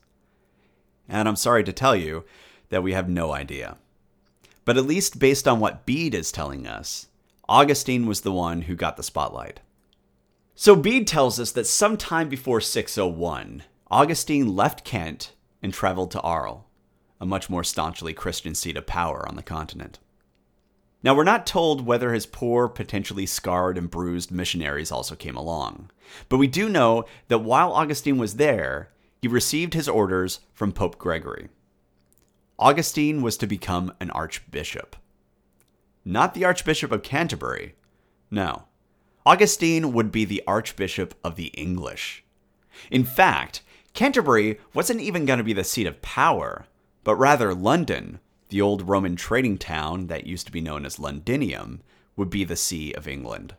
And 1.08 1.26
I'm 1.26 1.36
sorry 1.36 1.64
to 1.64 1.72
tell 1.72 1.96
you 1.96 2.26
that 2.68 2.82
we 2.82 2.92
have 2.92 3.08
no 3.08 3.32
idea. 3.32 3.78
But 4.66 4.76
at 4.76 4.84
least 4.84 5.18
based 5.18 5.48
on 5.48 5.58
what 5.58 5.86
Bede 5.86 6.14
is 6.14 6.30
telling 6.30 6.66
us, 6.66 7.06
Augustine 7.48 8.06
was 8.06 8.20
the 8.20 8.30
one 8.30 8.62
who 8.62 8.74
got 8.74 8.98
the 8.98 9.02
spotlight. 9.02 9.60
So 10.54 10.76
Bede 10.76 11.06
tells 11.06 11.40
us 11.40 11.50
that 11.52 11.66
sometime 11.66 12.28
before 12.28 12.60
601, 12.60 13.62
Augustine 13.90 14.54
left 14.54 14.84
Kent 14.84 15.32
and 15.62 15.72
traveled 15.72 16.10
to 16.10 16.20
Arles, 16.20 16.64
a 17.18 17.24
much 17.24 17.48
more 17.48 17.64
staunchly 17.64 18.12
Christian 18.12 18.54
seat 18.54 18.76
of 18.76 18.84
power 18.84 19.26
on 19.26 19.36
the 19.36 19.42
continent. 19.42 19.98
Now, 21.02 21.14
we're 21.14 21.24
not 21.24 21.46
told 21.46 21.86
whether 21.86 22.12
his 22.12 22.26
poor, 22.26 22.68
potentially 22.68 23.24
scarred 23.24 23.78
and 23.78 23.90
bruised 23.90 24.30
missionaries 24.30 24.92
also 24.92 25.14
came 25.14 25.36
along, 25.36 25.90
but 26.28 26.36
we 26.36 26.46
do 26.46 26.68
know 26.68 27.04
that 27.28 27.38
while 27.38 27.72
Augustine 27.72 28.18
was 28.18 28.34
there, 28.36 28.90
he 29.22 29.28
received 29.28 29.74
his 29.74 29.88
orders 29.88 30.40
from 30.52 30.72
Pope 30.72 30.98
Gregory. 30.98 31.48
Augustine 32.58 33.22
was 33.22 33.38
to 33.38 33.46
become 33.46 33.92
an 34.00 34.10
archbishop. 34.10 34.96
Not 36.04 36.34
the 36.34 36.44
Archbishop 36.44 36.92
of 36.92 37.02
Canterbury. 37.02 37.74
No. 38.30 38.64
Augustine 39.24 39.92
would 39.92 40.10
be 40.10 40.24
the 40.24 40.42
Archbishop 40.46 41.14
of 41.22 41.36
the 41.36 41.48
English. 41.48 42.24
In 42.90 43.04
fact, 43.04 43.62
Canterbury 43.92 44.58
wasn't 44.72 45.00
even 45.00 45.26
going 45.26 45.38
to 45.38 45.44
be 45.44 45.52
the 45.52 45.64
seat 45.64 45.86
of 45.86 46.02
power, 46.02 46.66
but 47.04 47.16
rather 47.16 47.54
London, 47.54 48.20
the 48.50 48.60
old 48.60 48.88
Roman 48.88 49.16
trading 49.16 49.58
town 49.58 50.08
that 50.08 50.26
used 50.26 50.46
to 50.46 50.52
be 50.52 50.60
known 50.60 50.84
as 50.84 50.98
Londinium, 50.98 51.80
would 52.16 52.30
be 52.30 52.44
the 52.44 52.56
see 52.56 52.92
of 52.92 53.08
England. 53.08 53.54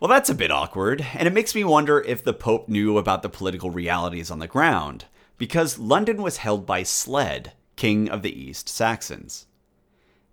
Well, 0.00 0.08
that's 0.08 0.30
a 0.30 0.34
bit 0.34 0.50
awkward, 0.50 1.04
and 1.14 1.26
it 1.26 1.32
makes 1.34 1.54
me 1.54 1.64
wonder 1.64 2.00
if 2.00 2.24
the 2.24 2.32
Pope 2.32 2.68
knew 2.68 2.98
about 2.98 3.22
the 3.22 3.28
political 3.28 3.70
realities 3.70 4.30
on 4.30 4.38
the 4.38 4.46
ground, 4.46 5.04
because 5.36 5.78
London 5.78 6.22
was 6.22 6.38
held 6.38 6.64
by 6.64 6.82
Sled, 6.82 7.52
king 7.76 8.08
of 8.08 8.22
the 8.22 8.40
East 8.40 8.68
Saxons. 8.68 9.46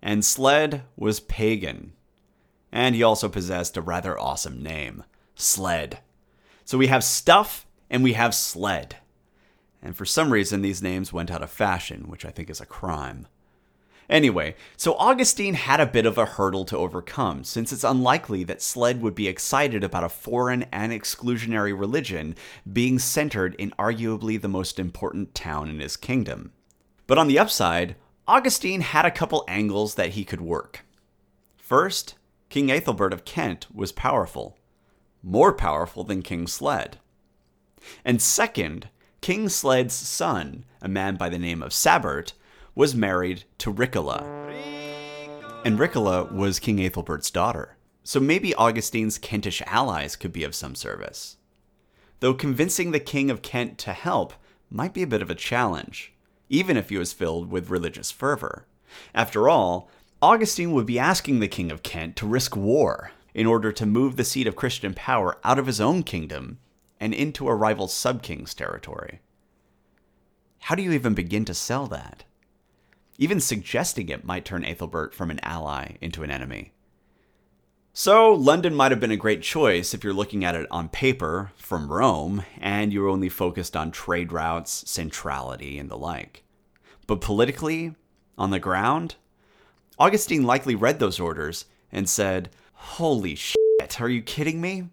And 0.00 0.24
Sled 0.24 0.82
was 0.96 1.20
pagan. 1.20 1.92
And 2.70 2.94
he 2.94 3.02
also 3.02 3.28
possessed 3.28 3.76
a 3.76 3.82
rather 3.82 4.18
awesome 4.18 4.62
name 4.62 5.04
Sled. 5.34 5.98
So 6.64 6.78
we 6.78 6.86
have 6.88 7.02
Stuf 7.02 7.64
and 7.90 8.02
we 8.02 8.14
have 8.14 8.34
sled. 8.34 8.96
And 9.82 9.96
for 9.96 10.04
some 10.04 10.32
reason, 10.32 10.62
these 10.62 10.82
names 10.82 11.12
went 11.12 11.30
out 11.30 11.42
of 11.42 11.50
fashion, 11.50 12.08
which 12.08 12.24
I 12.24 12.30
think 12.30 12.50
is 12.50 12.60
a 12.60 12.66
crime. 12.66 13.26
Anyway, 14.08 14.54
so 14.76 14.94
Augustine 14.94 15.54
had 15.54 15.80
a 15.80 15.86
bit 15.86 16.06
of 16.06 16.16
a 16.16 16.26
hurdle 16.26 16.64
to 16.64 16.76
overcome, 16.76 17.42
since 17.42 17.72
it's 17.72 17.84
unlikely 17.84 18.44
that 18.44 18.62
Sled 18.62 19.02
would 19.02 19.14
be 19.14 19.26
excited 19.26 19.82
about 19.82 20.04
a 20.04 20.08
foreign 20.08 20.62
and 20.64 20.92
exclusionary 20.92 21.78
religion 21.78 22.36
being 22.72 22.98
centered 22.98 23.54
in 23.56 23.72
arguably 23.72 24.40
the 24.40 24.48
most 24.48 24.78
important 24.78 25.34
town 25.34 25.68
in 25.68 25.80
his 25.80 25.96
kingdom. 25.96 26.52
But 27.06 27.18
on 27.18 27.26
the 27.26 27.38
upside, 27.38 27.96
Augustine 28.28 28.80
had 28.80 29.04
a 29.04 29.10
couple 29.10 29.44
angles 29.48 29.96
that 29.96 30.10
he 30.10 30.24
could 30.24 30.40
work. 30.40 30.84
First, 31.56 32.14
King 32.48 32.70
Ethelbert 32.70 33.12
of 33.12 33.24
Kent 33.24 33.66
was 33.74 33.90
powerful, 33.90 34.56
more 35.22 35.52
powerful 35.52 36.04
than 36.04 36.22
King 36.22 36.46
Sled. 36.46 36.98
And 38.04 38.22
second, 38.22 38.88
King 39.20 39.48
Sled's 39.48 39.94
son, 39.94 40.64
a 40.80 40.88
man 40.88 41.16
by 41.16 41.28
the 41.28 41.38
name 41.38 41.62
of 41.62 41.72
Sabert, 41.72 42.32
was 42.76 42.94
married 42.94 43.42
to 43.58 43.72
Ricula. 43.72 44.22
And 45.64 45.80
Ricula 45.80 46.30
was 46.30 46.60
King 46.60 46.78
Ethelbert's 46.78 47.32
daughter. 47.32 47.76
So 48.04 48.20
maybe 48.20 48.54
Augustine's 48.54 49.18
Kentish 49.18 49.62
allies 49.66 50.14
could 50.14 50.32
be 50.32 50.44
of 50.44 50.54
some 50.54 50.76
service. 50.76 51.38
Though 52.20 52.34
convincing 52.34 52.92
the 52.92 53.00
King 53.00 53.28
of 53.32 53.42
Kent 53.42 53.78
to 53.78 53.92
help 53.92 54.34
might 54.70 54.94
be 54.94 55.02
a 55.02 55.08
bit 55.08 55.22
of 55.22 55.30
a 55.30 55.34
challenge 55.34 56.12
even 56.48 56.76
if 56.76 56.88
he 56.88 56.98
was 56.98 57.12
filled 57.12 57.50
with 57.50 57.70
religious 57.70 58.10
fervor. 58.10 58.66
After 59.14 59.48
all, 59.48 59.90
Augustine 60.22 60.72
would 60.72 60.86
be 60.86 60.98
asking 60.98 61.40
the 61.40 61.48
King 61.48 61.70
of 61.70 61.82
Kent 61.82 62.16
to 62.16 62.26
risk 62.26 62.56
war 62.56 63.10
in 63.34 63.46
order 63.46 63.72
to 63.72 63.84
move 63.84 64.16
the 64.16 64.24
seat 64.24 64.46
of 64.46 64.56
Christian 64.56 64.94
power 64.94 65.36
out 65.44 65.58
of 65.58 65.66
his 65.66 65.80
own 65.80 66.02
kingdom 66.02 66.58
and 66.98 67.12
into 67.12 67.48
a 67.48 67.54
rival 67.54 67.86
subking's 67.86 68.54
territory. 68.54 69.20
How 70.60 70.74
do 70.74 70.82
you 70.82 70.92
even 70.92 71.14
begin 71.14 71.44
to 71.44 71.54
sell 71.54 71.86
that? 71.88 72.24
Even 73.18 73.40
suggesting 73.40 74.08
it 74.08 74.24
might 74.24 74.44
turn 74.44 74.64
Ethelbert 74.64 75.14
from 75.14 75.30
an 75.30 75.40
ally 75.42 75.96
into 76.00 76.22
an 76.22 76.30
enemy. 76.30 76.72
So, 77.98 78.34
London 78.34 78.74
might 78.74 78.92
have 78.92 79.00
been 79.00 79.10
a 79.10 79.16
great 79.16 79.40
choice 79.40 79.94
if 79.94 80.04
you're 80.04 80.12
looking 80.12 80.44
at 80.44 80.54
it 80.54 80.66
on 80.70 80.90
paper 80.90 81.52
from 81.56 81.90
Rome 81.90 82.44
and 82.60 82.92
you're 82.92 83.08
only 83.08 83.30
focused 83.30 83.74
on 83.74 83.90
trade 83.90 84.32
routes, 84.32 84.84
centrality, 84.86 85.78
and 85.78 85.90
the 85.90 85.96
like. 85.96 86.44
But 87.06 87.22
politically, 87.22 87.94
on 88.36 88.50
the 88.50 88.58
ground, 88.58 89.14
Augustine 89.98 90.42
likely 90.42 90.74
read 90.74 90.98
those 90.98 91.18
orders 91.18 91.64
and 91.90 92.06
said, 92.06 92.50
Holy 92.74 93.34
shit, 93.34 93.98
are 93.98 94.10
you 94.10 94.20
kidding 94.20 94.60
me? 94.60 94.90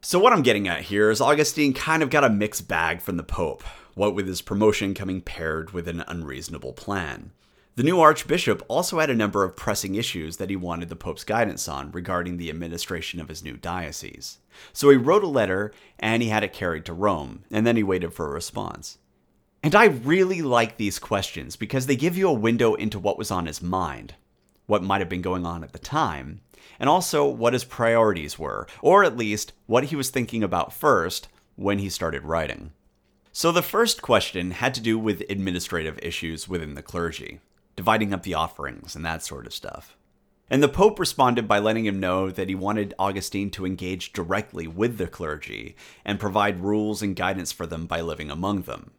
So, 0.00 0.20
what 0.20 0.32
I'm 0.32 0.42
getting 0.42 0.68
at 0.68 0.82
here 0.82 1.10
is 1.10 1.20
Augustine 1.20 1.74
kind 1.74 2.04
of 2.04 2.10
got 2.10 2.22
a 2.22 2.30
mixed 2.30 2.68
bag 2.68 3.00
from 3.00 3.16
the 3.16 3.24
Pope, 3.24 3.64
what 3.94 4.14
with 4.14 4.26
his 4.26 4.42
promotion 4.42 4.94
coming 4.94 5.20
paired 5.20 5.72
with 5.72 5.88
an 5.88 6.04
unreasonable 6.06 6.72
plan. 6.72 7.32
The 7.74 7.82
new 7.82 8.00
archbishop 8.00 8.62
also 8.68 8.98
had 8.98 9.08
a 9.08 9.14
number 9.14 9.44
of 9.44 9.56
pressing 9.56 9.94
issues 9.94 10.36
that 10.36 10.50
he 10.50 10.56
wanted 10.56 10.90
the 10.90 10.96
pope's 10.96 11.24
guidance 11.24 11.66
on 11.68 11.90
regarding 11.90 12.36
the 12.36 12.50
administration 12.50 13.18
of 13.18 13.28
his 13.28 13.42
new 13.42 13.56
diocese. 13.56 14.38
So 14.74 14.90
he 14.90 14.96
wrote 14.98 15.24
a 15.24 15.28
letter 15.28 15.72
and 15.98 16.22
he 16.22 16.28
had 16.28 16.44
it 16.44 16.52
carried 16.52 16.84
to 16.84 16.92
Rome, 16.92 17.44
and 17.50 17.66
then 17.66 17.76
he 17.76 17.82
waited 17.82 18.12
for 18.12 18.26
a 18.26 18.32
response. 18.32 18.98
And 19.62 19.74
I 19.74 19.86
really 19.86 20.42
like 20.42 20.76
these 20.76 20.98
questions 20.98 21.56
because 21.56 21.86
they 21.86 21.96
give 21.96 22.16
you 22.16 22.28
a 22.28 22.32
window 22.32 22.74
into 22.74 22.98
what 22.98 23.16
was 23.16 23.30
on 23.30 23.46
his 23.46 23.62
mind, 23.62 24.16
what 24.66 24.82
might 24.82 25.00
have 25.00 25.08
been 25.08 25.22
going 25.22 25.46
on 25.46 25.64
at 25.64 25.72
the 25.72 25.78
time, 25.78 26.40
and 26.78 26.90
also 26.90 27.26
what 27.26 27.54
his 27.54 27.64
priorities 27.64 28.38
were, 28.38 28.66
or 28.82 29.02
at 29.02 29.16
least 29.16 29.52
what 29.66 29.84
he 29.84 29.96
was 29.96 30.10
thinking 30.10 30.42
about 30.42 30.74
first 30.74 31.28
when 31.56 31.78
he 31.78 31.88
started 31.88 32.24
writing. 32.24 32.72
So 33.34 33.50
the 33.50 33.62
first 33.62 34.02
question 34.02 34.50
had 34.50 34.74
to 34.74 34.80
do 34.82 34.98
with 34.98 35.24
administrative 35.30 35.98
issues 36.02 36.48
within 36.48 36.74
the 36.74 36.82
clergy 36.82 37.40
dividing 37.76 38.12
up 38.12 38.24
the 38.24 38.34
offerings 38.34 38.94
and 38.94 39.06
that 39.06 39.22
sort 39.22 39.46
of 39.46 39.54
stuff. 39.54 39.96
And 40.50 40.62
the 40.62 40.68
Pope 40.68 40.98
responded 40.98 41.48
by 41.48 41.58
letting 41.58 41.86
him 41.86 41.98
know 41.98 42.30
that 42.30 42.50
he 42.50 42.54
wanted 42.54 42.92
Augustine 42.98 43.50
to 43.52 43.64
engage 43.64 44.12
directly 44.12 44.66
with 44.66 44.98
the 44.98 45.06
clergy 45.06 45.74
and 46.04 46.20
provide 46.20 46.60
rules 46.60 47.00
and 47.00 47.16
guidance 47.16 47.52
for 47.52 47.66
them 47.66 47.86
by 47.86 48.02
living 48.02 48.30
among 48.30 48.62
them. 48.62 48.90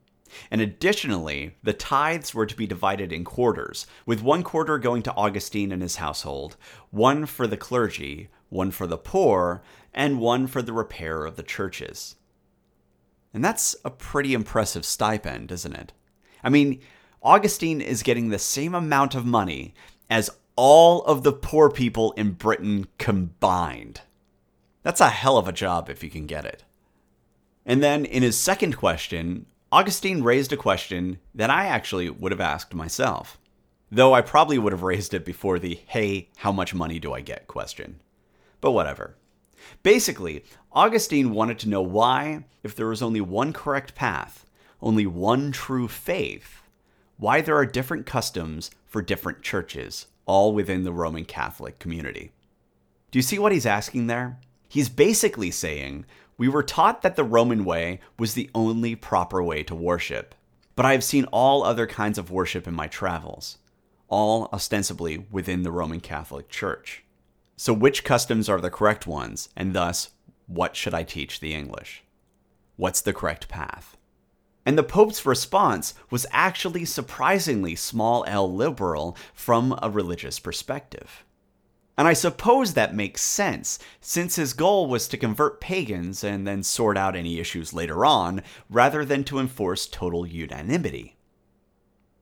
And 0.50 0.62
additionally, 0.62 1.56
the 1.62 1.74
tithes 1.74 2.34
were 2.34 2.48
to 2.48 2.56
be 2.56 2.66
divided 2.66 3.14
in 3.14 3.24
quarters, 3.24 3.86
with 4.08 4.24
one 4.24 4.42
quarter 4.42 4.80
going 4.80 5.04
to 5.04 5.14
Augustine 5.14 5.72
and 5.72 5.84
his 5.84 5.98
household, 5.98 6.58
one 6.90 7.28
for 7.28 7.46
the 7.46 7.56
clergy, 7.56 8.30
one 8.50 8.72
for 8.72 8.88
the 8.88 8.98
poor, 8.98 9.62
and 9.94 10.20
one 10.20 10.48
for 10.48 10.64
the 10.64 10.74
repair 10.74 11.24
of 11.24 11.36
the 11.36 11.44
churches. 11.44 12.16
And 13.34 13.44
that's 13.44 13.76
a 13.84 13.90
pretty 13.90 14.34
impressive 14.34 14.86
stipend, 14.86 15.52
isn't 15.52 15.76
it? 15.76 15.92
I 16.44 16.50
mean, 16.50 16.82
Augustine 17.22 17.82
is 17.82 18.04
getting 18.04 18.30
the 18.30 18.40
same 18.40 18.76
amount 18.76 19.16
of 19.16 19.26
money 19.26 19.74
as 20.10 20.30
all 20.56 21.04
of 21.06 21.24
the 21.24 21.34
poor 21.34 21.70
people 21.70 22.12
in 22.12 22.34
Britain 22.34 22.88
combined. 22.98 24.02
That's 24.84 25.02
a 25.02 25.10
hell 25.10 25.38
of 25.38 25.48
a 25.48 25.54
job 25.54 25.90
if 25.90 26.04
you 26.04 26.10
can 26.10 26.28
get 26.28 26.46
it. 26.46 26.64
And 27.66 27.82
then 27.82 28.06
in 28.06 28.22
his 28.24 28.38
second 28.38 28.78
question, 28.78 29.46
Augustine 29.72 30.22
raised 30.22 30.54
a 30.54 30.58
question 30.58 31.18
that 31.34 31.50
I 31.50 31.66
actually 31.66 32.10
would 32.10 32.32
have 32.32 32.42
asked 32.42 32.74
myself. 32.76 33.40
Though 33.90 34.14
I 34.14 34.22
probably 34.22 34.58
would 34.58 34.74
have 34.74 34.84
raised 34.84 35.14
it 35.14 35.24
before 35.24 35.60
the, 35.60 35.80
hey, 35.88 36.30
how 36.38 36.52
much 36.52 36.76
money 36.76 37.00
do 37.00 37.14
I 37.14 37.22
get 37.22 37.48
question. 37.48 38.00
But 38.60 38.72
whatever. 38.72 39.16
Basically, 39.84 40.44
Augustine 40.72 41.32
wanted 41.32 41.60
to 41.60 41.70
know 41.70 41.82
why, 41.82 42.46
if 42.64 42.76
there 42.76 42.88
was 42.88 43.02
only 43.02 43.22
one 43.22 43.54
correct 43.54 43.96
path, 43.96 44.46
only 44.82 45.06
one 45.06 45.52
true 45.52 45.88
faith, 45.88 46.62
why 47.18 47.42
there 47.42 47.56
are 47.56 47.66
different 47.66 48.06
customs 48.06 48.72
for 48.86 49.02
different 49.02 49.42
churches, 49.42 50.08
all 50.26 50.54
within 50.54 50.84
the 50.84 50.94
Roman 50.94 51.26
Catholic 51.26 51.80
community. 51.80 52.32
Do 53.12 53.20
you 53.20 53.24
see 53.24 53.40
what 53.40 53.52
he's 53.52 53.66
asking 53.66 54.08
there? 54.08 54.40
He's 54.68 54.90
basically 54.90 55.52
saying, 55.52 56.06
we 56.38 56.48
were 56.48 56.64
taught 56.64 57.04
that 57.04 57.16
the 57.16 57.24
Roman 57.24 57.64
way 57.64 58.00
was 58.18 58.34
the 58.34 58.50
only 58.56 58.96
proper 58.96 59.44
way 59.44 59.64
to 59.64 59.76
worship. 59.76 60.34
But 60.76 60.86
I 60.86 60.94
have 60.94 61.04
seen 61.04 61.26
all 61.26 61.64
other 61.64 61.86
kinds 61.86 62.18
of 62.18 62.32
worship 62.32 62.68
in 62.68 62.74
my 62.74 62.88
travels, 62.88 63.60
all 64.08 64.50
ostensibly 64.52 65.28
within 65.32 65.62
the 65.62 65.72
Roman 65.72 66.00
Catholic 66.00 66.50
Church. 66.50 67.03
So, 67.66 67.72
which 67.72 68.04
customs 68.04 68.50
are 68.50 68.60
the 68.60 68.70
correct 68.70 69.08
ones, 69.08 69.48
and 69.56 69.74
thus, 69.74 70.10
what 70.48 70.76
should 70.76 70.94
I 70.94 71.04
teach 71.04 71.40
the 71.40 71.54
English? 71.54 72.04
What's 72.76 73.00
the 73.00 73.14
correct 73.14 73.48
path? 73.48 73.96
And 74.66 74.78
the 74.78 74.84
Pope's 74.84 75.26
response 75.26 75.94
was 76.10 76.26
actually 76.32 76.84
surprisingly 76.84 77.76
small 77.76 78.26
l 78.28 78.54
liberal 78.54 79.16
from 79.34 79.80
a 79.82 79.90
religious 79.90 80.40
perspective. 80.40 81.24
And 81.98 82.06
I 82.06 82.12
suppose 82.12 82.74
that 82.74 82.94
makes 82.94 83.22
sense, 83.22 83.80
since 84.02 84.36
his 84.36 84.52
goal 84.52 84.88
was 84.88 85.08
to 85.08 85.16
convert 85.16 85.62
pagans 85.62 86.22
and 86.22 86.46
then 86.46 86.64
sort 86.64 86.98
out 86.98 87.16
any 87.16 87.40
issues 87.40 87.74
later 87.74 88.06
on, 88.06 88.42
rather 88.70 89.06
than 89.06 89.24
to 89.24 89.40
enforce 89.40 89.88
total 89.88 90.28
unanimity. 90.28 91.16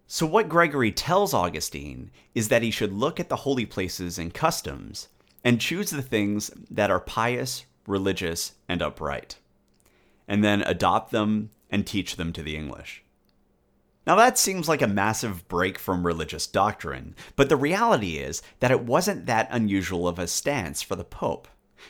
So, 0.06 0.28
what 0.28 0.50
Gregory 0.50 0.92
tells 0.92 1.34
Augustine 1.34 2.12
is 2.36 2.50
that 2.50 2.62
he 2.62 2.70
should 2.70 2.94
look 2.94 3.20
at 3.20 3.30
the 3.30 3.38
holy 3.38 3.66
places 3.66 4.20
and 4.20 4.32
customs 4.32 5.08
and 5.44 5.60
choose 5.60 5.90
the 5.90 6.02
things 6.02 6.52
that 6.70 6.92
are 6.92 7.00
pious, 7.00 7.66
religious, 7.88 8.54
and 8.70 8.82
upright, 8.82 9.38
and 10.28 10.44
then 10.44 10.62
adopt 10.62 11.12
them 11.12 11.50
and 11.70 11.86
teach 11.86 12.16
them 12.16 12.32
to 12.34 12.44
the 12.44 12.56
English. 12.56 13.04
Now, 14.06 14.16
that 14.16 14.38
seems 14.38 14.68
like 14.68 14.82
a 14.82 14.88
massive 14.88 15.48
break 15.48 15.78
from 15.78 16.06
religious 16.06 16.48
doctrine, 16.48 17.16
but 17.36 17.50
the 17.50 17.56
reality 17.56 18.18
is 18.18 18.42
that 18.60 18.72
it 18.72 18.82
wasn't 18.82 19.28
that 19.28 19.48
unusual 19.52 20.08
of 20.08 20.18
a 20.18 20.28
stance 20.28 20.82
for 20.82 20.96
the 20.96 21.04
Pope. 21.04 21.48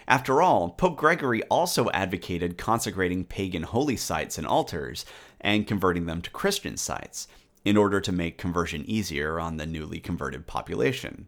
After 0.08 0.42
all, 0.42 0.70
Pope 0.72 0.98
Gregory 0.98 1.42
also 1.44 1.90
advocated 1.92 2.58
consecrating 2.58 3.24
pagan 3.26 3.64
holy 3.64 3.96
sites 3.96 4.38
and 4.38 4.46
altars 4.46 5.06
and 5.40 5.68
converting 5.68 6.06
them 6.06 6.22
to 6.22 6.30
Christian 6.30 6.78
sites 6.78 7.28
in 7.64 7.78
order 7.78 8.02
to 8.02 8.12
make 8.12 8.38
conversion 8.38 8.84
easier 8.86 9.40
on 9.40 9.58
the 9.58 9.66
newly 9.66 10.00
converted 10.00 10.48
population. 10.48 11.28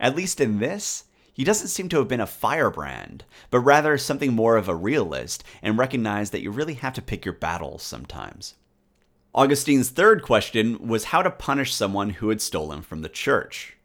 At 0.00 0.16
least 0.16 0.40
in 0.40 0.58
this, 0.58 1.04
he 1.34 1.42
doesn't 1.42 1.68
seem 1.68 1.88
to 1.88 1.98
have 1.98 2.08
been 2.08 2.20
a 2.20 2.26
firebrand, 2.26 3.24
but 3.50 3.58
rather 3.60 3.98
something 3.98 4.32
more 4.32 4.56
of 4.56 4.68
a 4.68 4.74
realist 4.74 5.42
and 5.60 5.76
recognized 5.76 6.32
that 6.32 6.42
you 6.42 6.50
really 6.52 6.74
have 6.74 6.94
to 6.94 7.02
pick 7.02 7.24
your 7.24 7.34
battles 7.34 7.82
sometimes. 7.82 8.54
Augustine's 9.34 9.90
third 9.90 10.22
question 10.22 10.86
was 10.86 11.06
how 11.06 11.20
to 11.20 11.30
punish 11.30 11.74
someone 11.74 12.10
who 12.10 12.28
had 12.28 12.40
stolen 12.40 12.82
from 12.82 13.02
the 13.02 13.08
church. 13.08 13.76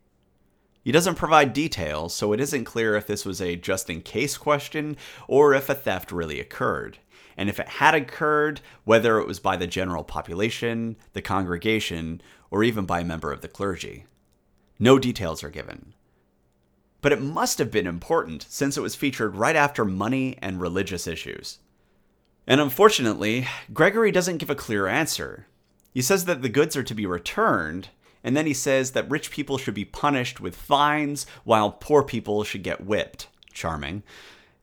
He 0.84 0.92
doesn't 0.92 1.16
provide 1.16 1.54
details, 1.54 2.14
so 2.14 2.34
it 2.34 2.40
isn't 2.40 2.66
clear 2.66 2.96
if 2.96 3.08
this 3.08 3.26
was 3.26 3.42
a 3.42 3.56
just 3.56 3.90
in 3.90 4.02
case 4.02 4.38
question 4.38 4.96
or 5.28 5.56
if 5.56 5.68
a 5.68 5.74
theft 5.74 6.12
really 6.12 6.40
occurred. 6.40 7.00
And 7.36 7.50
if 7.50 7.60
it 7.60 7.68
had 7.68 7.96
occurred, 7.96 8.62
whether 8.84 9.18
it 9.20 9.28
was 9.28 9.40
by 9.40 9.58
the 9.58 9.66
general 9.66 10.04
population, 10.04 10.98
the 11.14 11.22
congregation, 11.22 12.22
or 12.52 12.64
even 12.64 12.86
by 12.86 13.00
a 13.00 13.06
member 13.06 13.32
of 13.32 13.42
the 13.42 13.48
clergy. 13.48 14.06
No 14.78 15.00
details 15.00 15.44
are 15.44 15.50
given. 15.50 15.94
But 17.02 17.12
it 17.12 17.22
must 17.22 17.60
have 17.60 17.72
been 17.72 17.88
important 17.88 18.46
since 18.50 18.78
it 18.78 18.82
was 18.82 18.96
featured 18.96 19.36
right 19.36 19.56
after 19.56 19.86
money 19.86 20.38
and 20.42 20.60
religious 20.60 21.08
issues. 21.08 21.60
And 22.46 22.60
unfortunately, 22.60 23.48
Gregory 23.74 24.12
doesn't 24.12 24.38
give 24.38 24.50
a 24.50 24.56
clear 24.56 24.88
answer. 24.88 25.46
He 25.94 26.02
says 26.02 26.26
that 26.26 26.42
the 26.42 26.50
goods 26.50 26.76
are 26.76 26.84
to 26.84 26.96
be 26.96 27.06
returned, 27.06 27.90
and 28.24 28.36
then 28.36 28.46
he 28.46 28.54
says 28.54 28.92
that 28.92 29.10
rich 29.10 29.32
people 29.32 29.58
should 29.58 29.74
be 29.74 29.86
punished 29.86 30.40
with 30.40 30.56
fines 30.56 31.26
while 31.44 31.72
poor 31.72 32.04
people 32.04 32.44
should 32.44 32.64
get 32.64 32.86
whipped. 32.86 33.28
Charming. 33.54 34.04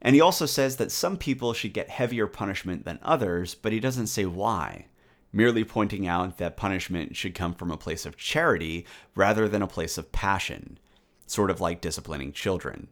And 0.03 0.15
he 0.15 0.21
also 0.21 0.47
says 0.47 0.77
that 0.77 0.93
some 0.93 1.17
people 1.17 1.53
should 1.53 1.73
get 1.73 1.89
heavier 1.89 2.27
punishment 2.27 2.85
than 2.85 2.99
others, 3.03 3.55
but 3.55 3.73
he 3.73 3.81
doesn't 3.81 4.07
say 4.07 4.25
why, 4.27 4.87
merely 5.33 5.65
pointing 5.65 6.07
out 6.07 6.39
that 6.39 6.57
punishment 6.57 7.17
should 7.17 7.35
come 7.35 7.55
from 7.55 7.71
a 7.71 7.77
place 7.77 8.07
of 8.07 8.17
charity 8.17 8.87
rather 9.15 9.49
than 9.49 9.63
a 9.63 9.67
place 9.67 9.99
of 9.99 10.13
passion, 10.13 10.79
sort 11.27 11.51
of 11.51 11.61
like 11.61 11.81
disciplining 11.81 12.33
children. 12.33 12.89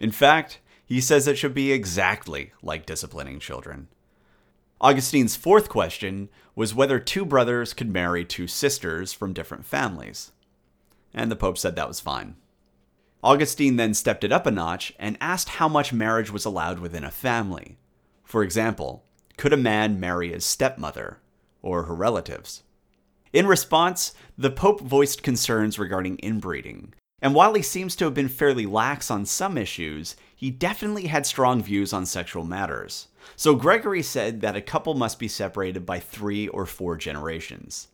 In 0.00 0.10
fact, 0.10 0.60
he 0.84 1.00
says 1.00 1.26
it 1.26 1.36
should 1.36 1.54
be 1.54 1.72
exactly 1.72 2.52
like 2.62 2.86
disciplining 2.86 3.38
children. 3.38 3.88
Augustine's 4.80 5.36
fourth 5.36 5.68
question 5.68 6.28
was 6.54 6.74
whether 6.74 6.98
two 6.98 7.24
brothers 7.24 7.74
could 7.74 7.92
marry 7.92 8.24
two 8.24 8.46
sisters 8.46 9.12
from 9.12 9.32
different 9.32 9.64
families. 9.64 10.32
And 11.12 11.30
the 11.30 11.36
Pope 11.36 11.58
said 11.58 11.74
that 11.76 11.88
was 11.88 12.00
fine. 12.00 12.36
Augustine 13.22 13.76
then 13.76 13.94
stepped 13.94 14.22
it 14.22 14.32
up 14.32 14.46
a 14.46 14.50
notch 14.50 14.92
and 14.98 15.18
asked 15.20 15.48
how 15.50 15.68
much 15.68 15.92
marriage 15.92 16.30
was 16.30 16.44
allowed 16.44 16.78
within 16.78 17.02
a 17.02 17.10
family. 17.10 17.76
For 18.22 18.44
example, 18.44 19.04
could 19.36 19.52
a 19.52 19.56
man 19.56 19.98
marry 19.98 20.32
his 20.32 20.44
stepmother 20.44 21.18
or 21.60 21.84
her 21.84 21.94
relatives? 21.94 22.62
In 23.32 23.46
response, 23.46 24.14
the 24.36 24.50
Pope 24.50 24.80
voiced 24.80 25.22
concerns 25.22 25.78
regarding 25.78 26.18
inbreeding, 26.18 26.94
and 27.20 27.34
while 27.34 27.54
he 27.54 27.62
seems 27.62 27.96
to 27.96 28.04
have 28.04 28.14
been 28.14 28.28
fairly 28.28 28.66
lax 28.66 29.10
on 29.10 29.26
some 29.26 29.58
issues, 29.58 30.16
he 30.34 30.50
definitely 30.50 31.06
had 31.06 31.26
strong 31.26 31.62
views 31.62 31.92
on 31.92 32.06
sexual 32.06 32.44
matters. 32.44 33.08
So 33.34 33.54
Gregory 33.54 34.02
said 34.02 34.40
that 34.40 34.56
a 34.56 34.62
couple 34.62 34.94
must 34.94 35.18
be 35.18 35.28
separated 35.28 35.84
by 35.84 35.98
three 35.98 36.48
or 36.48 36.64
four 36.64 36.96
generations. 36.96 37.88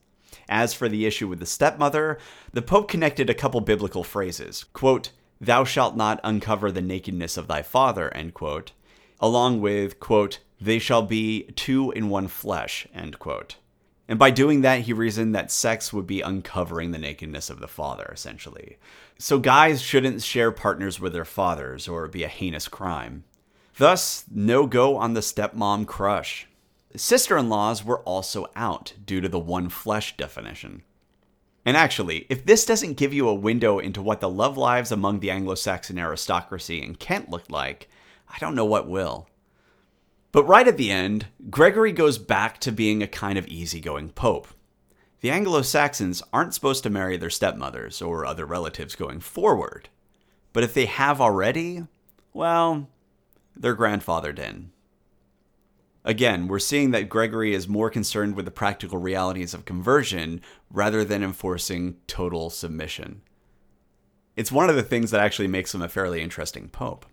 As 0.49 0.75
for 0.75 0.89
the 0.89 1.07
issue 1.07 1.29
with 1.29 1.41
the 1.41 1.47
stepmother, 1.47 2.19
the 2.53 2.63
Pope 2.63 2.89
connected 2.89 3.31
a 3.31 3.35
couple 3.35 3.61
biblical 3.61 4.05
phrases, 4.05 4.65
quote, 4.73 5.11
thou 5.41 5.65
shalt 5.65 5.97
not 5.97 6.21
uncover 6.23 6.71
the 6.71 6.83
nakedness 6.83 7.37
of 7.37 7.49
thy 7.49 7.63
father, 7.63 8.13
end 8.15 8.35
quote, 8.35 8.73
along 9.21 9.61
with, 9.61 10.01
quote, 10.01 10.41
they 10.61 10.79
shall 10.79 11.03
be 11.03 11.45
two 11.57 11.91
in 11.93 12.09
one 12.09 12.29
flesh, 12.29 12.87
end 12.95 13.19
quote. 13.19 13.57
And 14.09 14.19
by 14.19 14.31
doing 14.31 14.61
that, 14.61 14.81
he 14.81 14.93
reasoned 14.93 15.35
that 15.35 15.51
sex 15.51 15.93
would 15.93 16.07
be 16.07 16.21
uncovering 16.21 16.91
the 16.91 16.99
nakedness 16.99 17.49
of 17.49 17.61
the 17.61 17.69
father, 17.69 18.11
essentially. 18.13 18.79
So 19.19 19.39
guys 19.39 19.81
shouldn't 19.81 20.23
share 20.23 20.53
partners 20.53 21.01
with 21.01 21.13
their 21.13 21.25
fathers 21.25 21.89
or 21.89 22.07
be 22.09 22.23
a 22.23 22.29
heinous 22.29 22.69
crime. 22.69 23.25
Thus, 23.79 24.25
no 24.31 24.67
go 24.67 24.97
on 24.97 25.15
the 25.15 25.21
stepmom 25.21 25.87
crush. 25.87 26.47
Sister 26.95 27.37
in 27.37 27.49
laws 27.49 27.85
were 27.85 28.01
also 28.01 28.47
out 28.55 28.93
due 29.05 29.21
to 29.21 29.29
the 29.29 29.39
one 29.39 29.69
flesh 29.69 30.17
definition. 30.17 30.83
And 31.65 31.77
actually, 31.77 32.27
if 32.29 32.45
this 32.45 32.67
doesn't 32.67 32.99
give 32.99 33.15
you 33.15 33.27
a 33.27 33.35
window 33.35 33.79
into 33.79 34.03
what 34.03 34.21
the 34.21 34.29
love 34.29 34.59
lives 34.59 34.93
among 34.93 35.21
the 35.21 35.31
Anglo 35.31 35.55
Saxon 35.55 35.99
aristocracy 35.99 36.83
in 36.83 36.95
Kent 36.97 37.31
looked 37.31 37.51
like, 37.51 37.89
I 38.29 38.39
don't 38.39 38.55
know 38.55 38.67
what 38.67 38.89
will. 38.89 39.29
But 40.35 40.49
right 40.49 40.67
at 40.67 40.77
the 40.77 40.91
end, 40.91 41.29
Gregory 41.49 41.93
goes 41.93 42.19
back 42.19 42.59
to 42.59 42.73
being 42.73 43.05
a 43.05 43.07
kind 43.07 43.39
of 43.39 43.47
easygoing 43.47 44.09
pope. 44.09 44.49
The 45.21 45.31
Anglo 45.31 45.63
Saxons 45.63 46.25
aren't 46.33 46.55
supposed 46.55 46.83
to 46.83 46.91
marry 46.91 47.17
their 47.17 47.31
stepmothers 47.31 48.03
or 48.03 48.27
other 48.27 48.45
relatives 48.45 48.97
going 48.97 49.21
forward. 49.21 49.91
But 50.53 50.65
if 50.65 50.75
they 50.75 50.87
have 50.87 51.21
already, 51.21 51.87
well, 52.33 52.89
their 53.55 53.77
grandfathered 53.77 54.41
in. 54.41 54.73
Again, 56.05 56.49
we're 56.49 56.59
seeing 56.59 56.91
that 56.91 57.09
Gregory 57.09 57.55
is 57.55 57.69
more 57.69 57.89
concerned 57.89 58.35
with 58.35 58.45
the 58.45 58.51
practical 58.51 58.99
realities 58.99 59.55
of 59.55 59.65
conversion 59.65 60.41
rather 60.69 61.05
than 61.05 61.23
enforcing 61.23 61.99
total 62.09 62.51
submission. 62.51 63.23
It's 64.35 64.51
one 64.51 64.69
of 64.69 64.75
the 64.75 64.83
things 64.83 65.13
that 65.13 65.21
actually 65.21 65.47
makes 65.47 65.73
him 65.73 65.81
a 65.81 65.89
fairly 65.89 66.21
interesting 66.21 66.71
pope. 66.71 67.07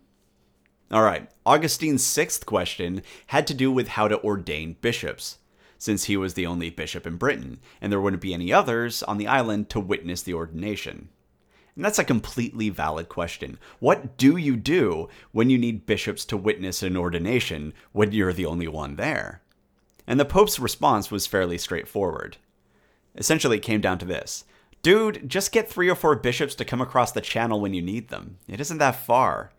All 0.91 1.03
right, 1.03 1.29
Augustine's 1.45 2.05
sixth 2.05 2.45
question 2.45 3.01
had 3.27 3.47
to 3.47 3.53
do 3.53 3.71
with 3.71 3.87
how 3.87 4.09
to 4.09 4.21
ordain 4.21 4.75
bishops, 4.81 5.37
since 5.77 6.03
he 6.03 6.17
was 6.17 6.33
the 6.33 6.45
only 6.45 6.69
bishop 6.69 7.07
in 7.07 7.15
Britain, 7.15 7.61
and 7.79 7.89
there 7.89 8.01
wouldn't 8.01 8.21
be 8.21 8.33
any 8.33 8.51
others 8.51 9.01
on 9.03 9.17
the 9.17 9.27
island 9.27 9.69
to 9.69 9.79
witness 9.79 10.21
the 10.21 10.33
ordination. 10.33 11.07
And 11.77 11.85
that's 11.85 11.99
a 11.99 12.03
completely 12.03 12.69
valid 12.69 13.07
question. 13.07 13.57
What 13.79 14.17
do 14.17 14.35
you 14.35 14.57
do 14.57 15.07
when 15.31 15.49
you 15.49 15.57
need 15.57 15.85
bishops 15.85 16.25
to 16.25 16.35
witness 16.35 16.83
an 16.83 16.97
ordination 16.97 17.73
when 17.93 18.11
you're 18.11 18.33
the 18.33 18.45
only 18.45 18.67
one 18.67 18.97
there? 18.97 19.41
And 20.05 20.19
the 20.19 20.25
Pope's 20.25 20.59
response 20.59 21.09
was 21.09 21.25
fairly 21.25 21.57
straightforward. 21.57 22.35
Essentially, 23.15 23.57
it 23.57 23.63
came 23.63 23.79
down 23.79 23.97
to 23.99 24.05
this 24.05 24.43
Dude, 24.81 25.29
just 25.29 25.53
get 25.53 25.69
three 25.69 25.89
or 25.89 25.95
four 25.95 26.15
bishops 26.15 26.55
to 26.55 26.65
come 26.65 26.81
across 26.81 27.13
the 27.13 27.21
channel 27.21 27.61
when 27.61 27.73
you 27.73 27.81
need 27.81 28.09
them. 28.09 28.39
It 28.49 28.59
isn't 28.59 28.79
that 28.79 28.95
far. 28.97 29.51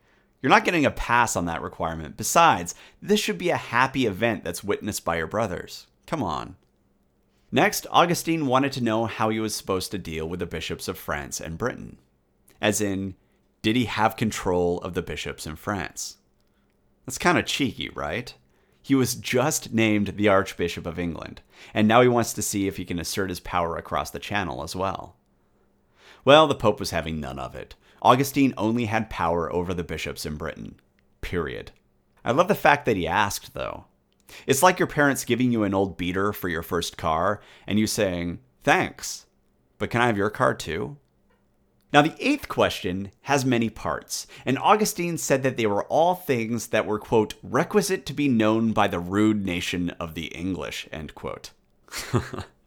You're 0.43 0.51
not 0.51 0.65
getting 0.65 0.85
a 0.85 0.91
pass 0.91 1.37
on 1.37 1.47
that 1.47 1.63
requirement. 1.63 2.17
Besides, 2.17 2.75
this 3.01 3.21
should 3.21 3.39
be 3.39 3.51
a 3.51 3.57
happy 3.57 4.07
event 4.07 4.43
that's 4.43 4.65
witnessed 4.65 5.05
by 5.05 5.17
your 5.17 5.29
brothers. 5.29 5.87
Come 6.07 6.23
on. 6.23 6.57
Next, 7.53 7.87
Augustine 7.91 8.47
wanted 8.47 8.73
to 8.73 8.83
know 8.83 9.07
how 9.07 9.29
he 9.29 9.39
was 9.39 9.55
supposed 9.55 9.93
to 9.93 9.99
deal 9.99 10.29
with 10.29 10.41
the 10.41 10.47
bishops 10.47 10.89
of 10.89 10.99
France 10.99 11.41
and 11.41 11.57
Britain. 11.57 11.99
As 12.61 12.81
in, 12.81 13.15
did 13.63 13.77
he 13.77 13.85
have 13.85 14.17
control 14.17 14.79
of 14.79 14.95
the 14.95 15.03
bishops 15.03 15.47
in 15.47 15.55
France? 15.57 16.17
That's 17.07 17.19
kind 17.19 17.39
of 17.39 17.47
cheeky, 17.47 17.91
right? 17.91 18.35
He 18.81 18.97
was 18.97 19.15
just 19.15 19.73
named 19.73 20.15
the 20.17 20.29
Archbishop 20.29 20.87
of 20.87 20.99
England, 20.99 21.41
and 21.73 21.87
now 21.87 22.01
he 22.01 22.09
wants 22.09 22.33
to 22.33 22.43
see 22.43 22.67
if 22.67 22.79
he 22.79 22.85
can 22.85 22.99
assert 22.99 23.29
his 23.29 23.39
power 23.39 23.77
across 23.77 24.11
the 24.11 24.19
channel 24.19 24.65
as 24.65 24.75
well. 24.75 25.15
Well, 26.25 26.49
the 26.49 26.55
Pope 26.57 26.81
was 26.81 26.91
having 26.91 27.21
none 27.21 27.39
of 27.39 27.55
it. 27.55 27.77
Augustine 28.03 28.53
only 28.59 28.87
had 28.87 29.09
power 29.09 29.51
over 29.53 29.73
the 29.73 29.85
bishops 29.85 30.27
in 30.27 30.37
Britain. 30.37 30.75
Period. 31.21 31.71
I 32.25 32.33
love 32.33 32.49
the 32.49 32.55
fact 32.55 32.85
that 32.85 32.97
he 32.97 33.07
asked, 33.07 33.55
though. 33.55 33.85
It's 34.47 34.63
like 34.63 34.79
your 34.79 34.89
parents 34.89 35.25
giving 35.25 35.53
you 35.53 35.63
an 35.63 35.75
old 35.75 35.97
beater 35.97 36.33
for 36.33 36.49
your 36.49 36.63
first 36.63 36.97
car 36.97 37.41
and 37.67 37.79
you 37.79 37.87
saying, 37.87 38.41
Thanks, 38.65 39.27
but 39.79 39.91
can 39.91 40.01
I 40.01 40.07
have 40.07 40.17
your 40.17 40.31
car 40.31 40.55
too? 40.55 40.97
Now, 41.93 42.01
the 42.01 42.15
eighth 42.19 42.49
question 42.49 43.11
has 43.23 43.45
many 43.45 43.69
parts, 43.69 44.27
and 44.47 44.59
Augustine 44.59 45.19
said 45.19 45.43
that 45.43 45.59
they 45.59 45.67
were 45.67 45.85
all 45.85 46.15
things 46.15 46.69
that 46.69 46.87
were, 46.87 46.99
quote, 46.99 47.35
requisite 47.43 48.07
to 48.07 48.15
be 48.15 48.29
known 48.29 48.73
by 48.73 48.89
the 48.89 48.99
rude 48.99 49.45
nation 49.45 49.91
of 50.01 50.15
the 50.15 50.27
English, 50.29 50.89
end 50.91 51.15
quote. 51.15 51.51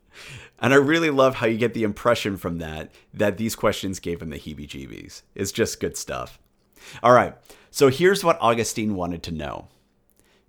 and 0.60 0.74
I 0.74 0.78
really 0.78 1.10
love 1.10 1.36
how 1.36 1.48
you 1.48 1.58
get 1.58 1.74
the 1.74 1.84
impression 1.84 2.38
from 2.38 2.58
that 2.60 2.92
that 3.14 3.38
these 3.38 3.56
questions 3.56 4.00
gave 4.00 4.22
him 4.22 4.30
the 4.30 4.40
heebie 4.40 4.68
jeebies. 4.68 5.22
It's 5.34 5.52
just 5.52 5.80
good 5.80 5.98
stuff. 5.98 6.40
All 7.02 7.12
right, 7.12 7.36
so 7.72 7.90
here's 7.90 8.24
what 8.24 8.38
Augustine 8.42 8.96
wanted 8.96 9.24
to 9.24 9.32
know 9.32 9.68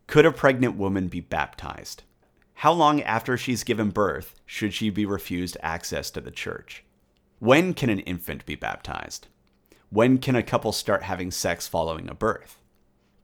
Could 0.07 0.27
a 0.27 0.33
pregnant 0.33 0.77
woman 0.77 1.09
be 1.09 1.21
baptized? 1.21 2.03
How 2.61 2.73
long 2.73 3.03
after 3.03 3.37
she's 3.37 3.65
given 3.65 3.91
birth 3.91 4.35
should 4.47 4.73
she 4.73 4.89
be 4.89 5.05
refused 5.05 5.59
access 5.63 6.11
to 6.13 6.21
the 6.21 6.31
church? 6.31 6.85
When 7.39 7.75
can 7.75 7.91
an 7.91 8.01
infant 8.01 8.47
be 8.47 8.55
baptized? 8.55 9.27
When 9.91 10.19
can 10.19 10.37
a 10.37 10.43
couple 10.43 10.73
start 10.73 11.03
having 11.03 11.31
sex 11.31 11.69
following 11.69 12.09
a 12.09 12.15
birth? 12.15 12.59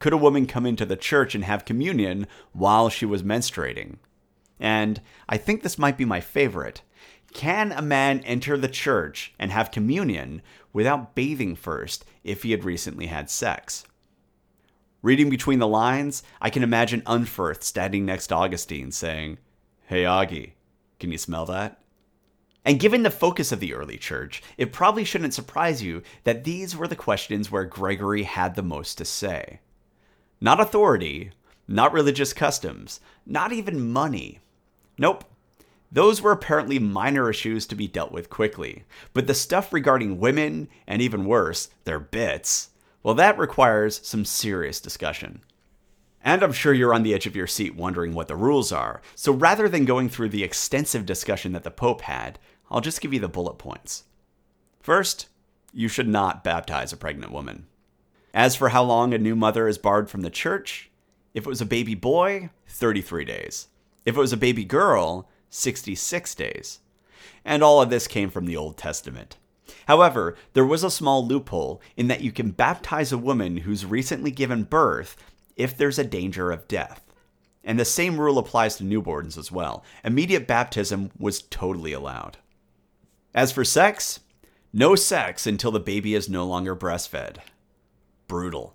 Could 0.00 0.12
a 0.12 0.18
woman 0.18 0.46
come 0.46 0.66
into 0.66 0.84
the 0.84 0.96
church 0.96 1.34
and 1.34 1.44
have 1.44 1.64
communion 1.64 2.26
while 2.52 2.88
she 2.88 3.06
was 3.06 3.22
menstruating? 3.22 3.96
And 4.62 5.00
I 5.28 5.38
think 5.38 5.62
this 5.62 5.76
might 5.76 5.98
be 5.98 6.04
my 6.04 6.20
favorite. 6.20 6.82
Can 7.34 7.72
a 7.72 7.82
man 7.82 8.20
enter 8.20 8.56
the 8.56 8.68
church 8.68 9.34
and 9.36 9.50
have 9.50 9.72
communion 9.72 10.40
without 10.72 11.16
bathing 11.16 11.56
first 11.56 12.04
if 12.22 12.44
he 12.44 12.52
had 12.52 12.62
recently 12.62 13.06
had 13.06 13.28
sex? 13.28 13.84
Reading 15.02 15.28
between 15.30 15.58
the 15.58 15.66
lines, 15.66 16.22
I 16.40 16.48
can 16.48 16.62
imagine 16.62 17.00
Unferth 17.02 17.64
standing 17.64 18.06
next 18.06 18.28
to 18.28 18.36
Augustine 18.36 18.92
saying, 18.92 19.38
Hey, 19.86 20.04
Augie, 20.04 20.52
can 21.00 21.10
you 21.10 21.18
smell 21.18 21.44
that? 21.46 21.82
And 22.64 22.78
given 22.78 23.02
the 23.02 23.10
focus 23.10 23.50
of 23.50 23.58
the 23.58 23.74
early 23.74 23.96
church, 23.96 24.44
it 24.56 24.72
probably 24.72 25.02
shouldn't 25.02 25.34
surprise 25.34 25.82
you 25.82 26.04
that 26.22 26.44
these 26.44 26.76
were 26.76 26.86
the 26.86 26.94
questions 26.94 27.50
where 27.50 27.64
Gregory 27.64 28.22
had 28.22 28.54
the 28.54 28.62
most 28.62 28.96
to 28.98 29.04
say. 29.04 29.58
Not 30.40 30.60
authority, 30.60 31.32
not 31.66 31.92
religious 31.92 32.32
customs, 32.32 33.00
not 33.26 33.52
even 33.52 33.90
money. 33.90 34.38
Nope. 34.98 35.24
Those 35.90 36.22
were 36.22 36.32
apparently 36.32 36.78
minor 36.78 37.28
issues 37.28 37.66
to 37.66 37.74
be 37.74 37.86
dealt 37.86 38.12
with 38.12 38.30
quickly. 38.30 38.84
But 39.12 39.26
the 39.26 39.34
stuff 39.34 39.72
regarding 39.72 40.18
women, 40.18 40.68
and 40.86 41.02
even 41.02 41.26
worse, 41.26 41.68
their 41.84 41.98
bits, 41.98 42.70
well, 43.02 43.14
that 43.14 43.38
requires 43.38 44.06
some 44.06 44.24
serious 44.24 44.80
discussion. 44.80 45.42
And 46.24 46.42
I'm 46.42 46.52
sure 46.52 46.72
you're 46.72 46.94
on 46.94 47.02
the 47.02 47.14
edge 47.14 47.26
of 47.26 47.36
your 47.36 47.48
seat 47.48 47.74
wondering 47.74 48.14
what 48.14 48.28
the 48.28 48.36
rules 48.36 48.72
are. 48.72 49.02
So 49.16 49.32
rather 49.32 49.68
than 49.68 49.84
going 49.84 50.08
through 50.08 50.30
the 50.30 50.44
extensive 50.44 51.04
discussion 51.04 51.52
that 51.52 51.64
the 51.64 51.70
Pope 51.70 52.02
had, 52.02 52.38
I'll 52.70 52.80
just 52.80 53.00
give 53.00 53.12
you 53.12 53.20
the 53.20 53.28
bullet 53.28 53.58
points. 53.58 54.04
First, 54.80 55.28
you 55.72 55.88
should 55.88 56.08
not 56.08 56.44
baptize 56.44 56.92
a 56.92 56.96
pregnant 56.96 57.32
woman. 57.32 57.66
As 58.32 58.56
for 58.56 58.70
how 58.70 58.82
long 58.82 59.12
a 59.12 59.18
new 59.18 59.36
mother 59.36 59.68
is 59.68 59.78
barred 59.78 60.08
from 60.08 60.22
the 60.22 60.30
church, 60.30 60.90
if 61.34 61.44
it 61.44 61.48
was 61.48 61.60
a 61.60 61.66
baby 61.66 61.94
boy, 61.94 62.50
33 62.68 63.24
days. 63.24 63.68
If 64.04 64.16
it 64.16 64.20
was 64.20 64.32
a 64.32 64.36
baby 64.36 64.64
girl, 64.64 65.28
66 65.50 66.34
days. 66.34 66.80
And 67.44 67.62
all 67.62 67.82
of 67.82 67.90
this 67.90 68.06
came 68.06 68.30
from 68.30 68.46
the 68.46 68.56
Old 68.56 68.76
Testament. 68.76 69.36
However, 69.86 70.36
there 70.54 70.64
was 70.64 70.84
a 70.84 70.90
small 70.90 71.26
loophole 71.26 71.80
in 71.96 72.08
that 72.08 72.20
you 72.20 72.32
can 72.32 72.50
baptize 72.50 73.12
a 73.12 73.18
woman 73.18 73.58
who's 73.58 73.86
recently 73.86 74.30
given 74.30 74.64
birth 74.64 75.16
if 75.56 75.76
there's 75.76 75.98
a 75.98 76.04
danger 76.04 76.50
of 76.50 76.68
death. 76.68 77.04
And 77.64 77.78
the 77.78 77.84
same 77.84 78.18
rule 78.18 78.38
applies 78.38 78.76
to 78.76 78.84
newborns 78.84 79.38
as 79.38 79.52
well. 79.52 79.84
Immediate 80.04 80.46
baptism 80.46 81.10
was 81.18 81.42
totally 81.42 81.92
allowed. 81.92 82.38
As 83.34 83.52
for 83.52 83.64
sex, 83.64 84.20
no 84.72 84.94
sex 84.94 85.46
until 85.46 85.70
the 85.70 85.80
baby 85.80 86.14
is 86.14 86.28
no 86.28 86.44
longer 86.44 86.74
breastfed. 86.74 87.38
Brutal. 88.26 88.74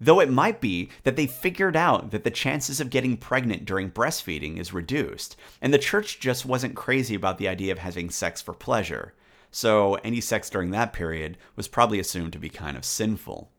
Though 0.00 0.20
it 0.20 0.30
might 0.30 0.60
be 0.60 0.90
that 1.04 1.16
they 1.16 1.26
figured 1.26 1.76
out 1.76 2.10
that 2.10 2.24
the 2.24 2.30
chances 2.30 2.80
of 2.80 2.90
getting 2.90 3.16
pregnant 3.16 3.64
during 3.64 3.90
breastfeeding 3.90 4.58
is 4.58 4.72
reduced, 4.72 5.36
and 5.62 5.72
the 5.72 5.78
church 5.78 6.20
just 6.20 6.44
wasn't 6.44 6.74
crazy 6.74 7.14
about 7.14 7.38
the 7.38 7.48
idea 7.48 7.72
of 7.72 7.78
having 7.78 8.10
sex 8.10 8.42
for 8.42 8.52
pleasure. 8.52 9.14
So 9.50 9.94
any 9.96 10.20
sex 10.20 10.50
during 10.50 10.70
that 10.72 10.92
period 10.92 11.38
was 11.54 11.68
probably 11.68 12.00
assumed 12.00 12.32
to 12.32 12.40
be 12.40 12.48
kind 12.48 12.76
of 12.76 12.84
sinful. 12.84 13.50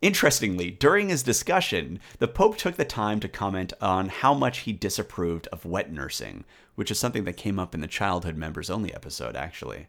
Interestingly, 0.00 0.70
during 0.70 1.10
his 1.10 1.22
discussion, 1.22 2.00
the 2.18 2.26
Pope 2.26 2.56
took 2.56 2.76
the 2.76 2.84
time 2.84 3.20
to 3.20 3.28
comment 3.28 3.72
on 3.80 4.08
how 4.08 4.34
much 4.34 4.60
he 4.60 4.72
disapproved 4.72 5.46
of 5.48 5.64
wet 5.64 5.92
nursing, 5.92 6.44
which 6.74 6.90
is 6.90 6.98
something 6.98 7.24
that 7.24 7.36
came 7.36 7.60
up 7.60 7.74
in 7.74 7.80
the 7.80 7.86
childhood 7.86 8.36
members 8.36 8.68
only 8.68 8.92
episode, 8.92 9.36
actually. 9.36 9.86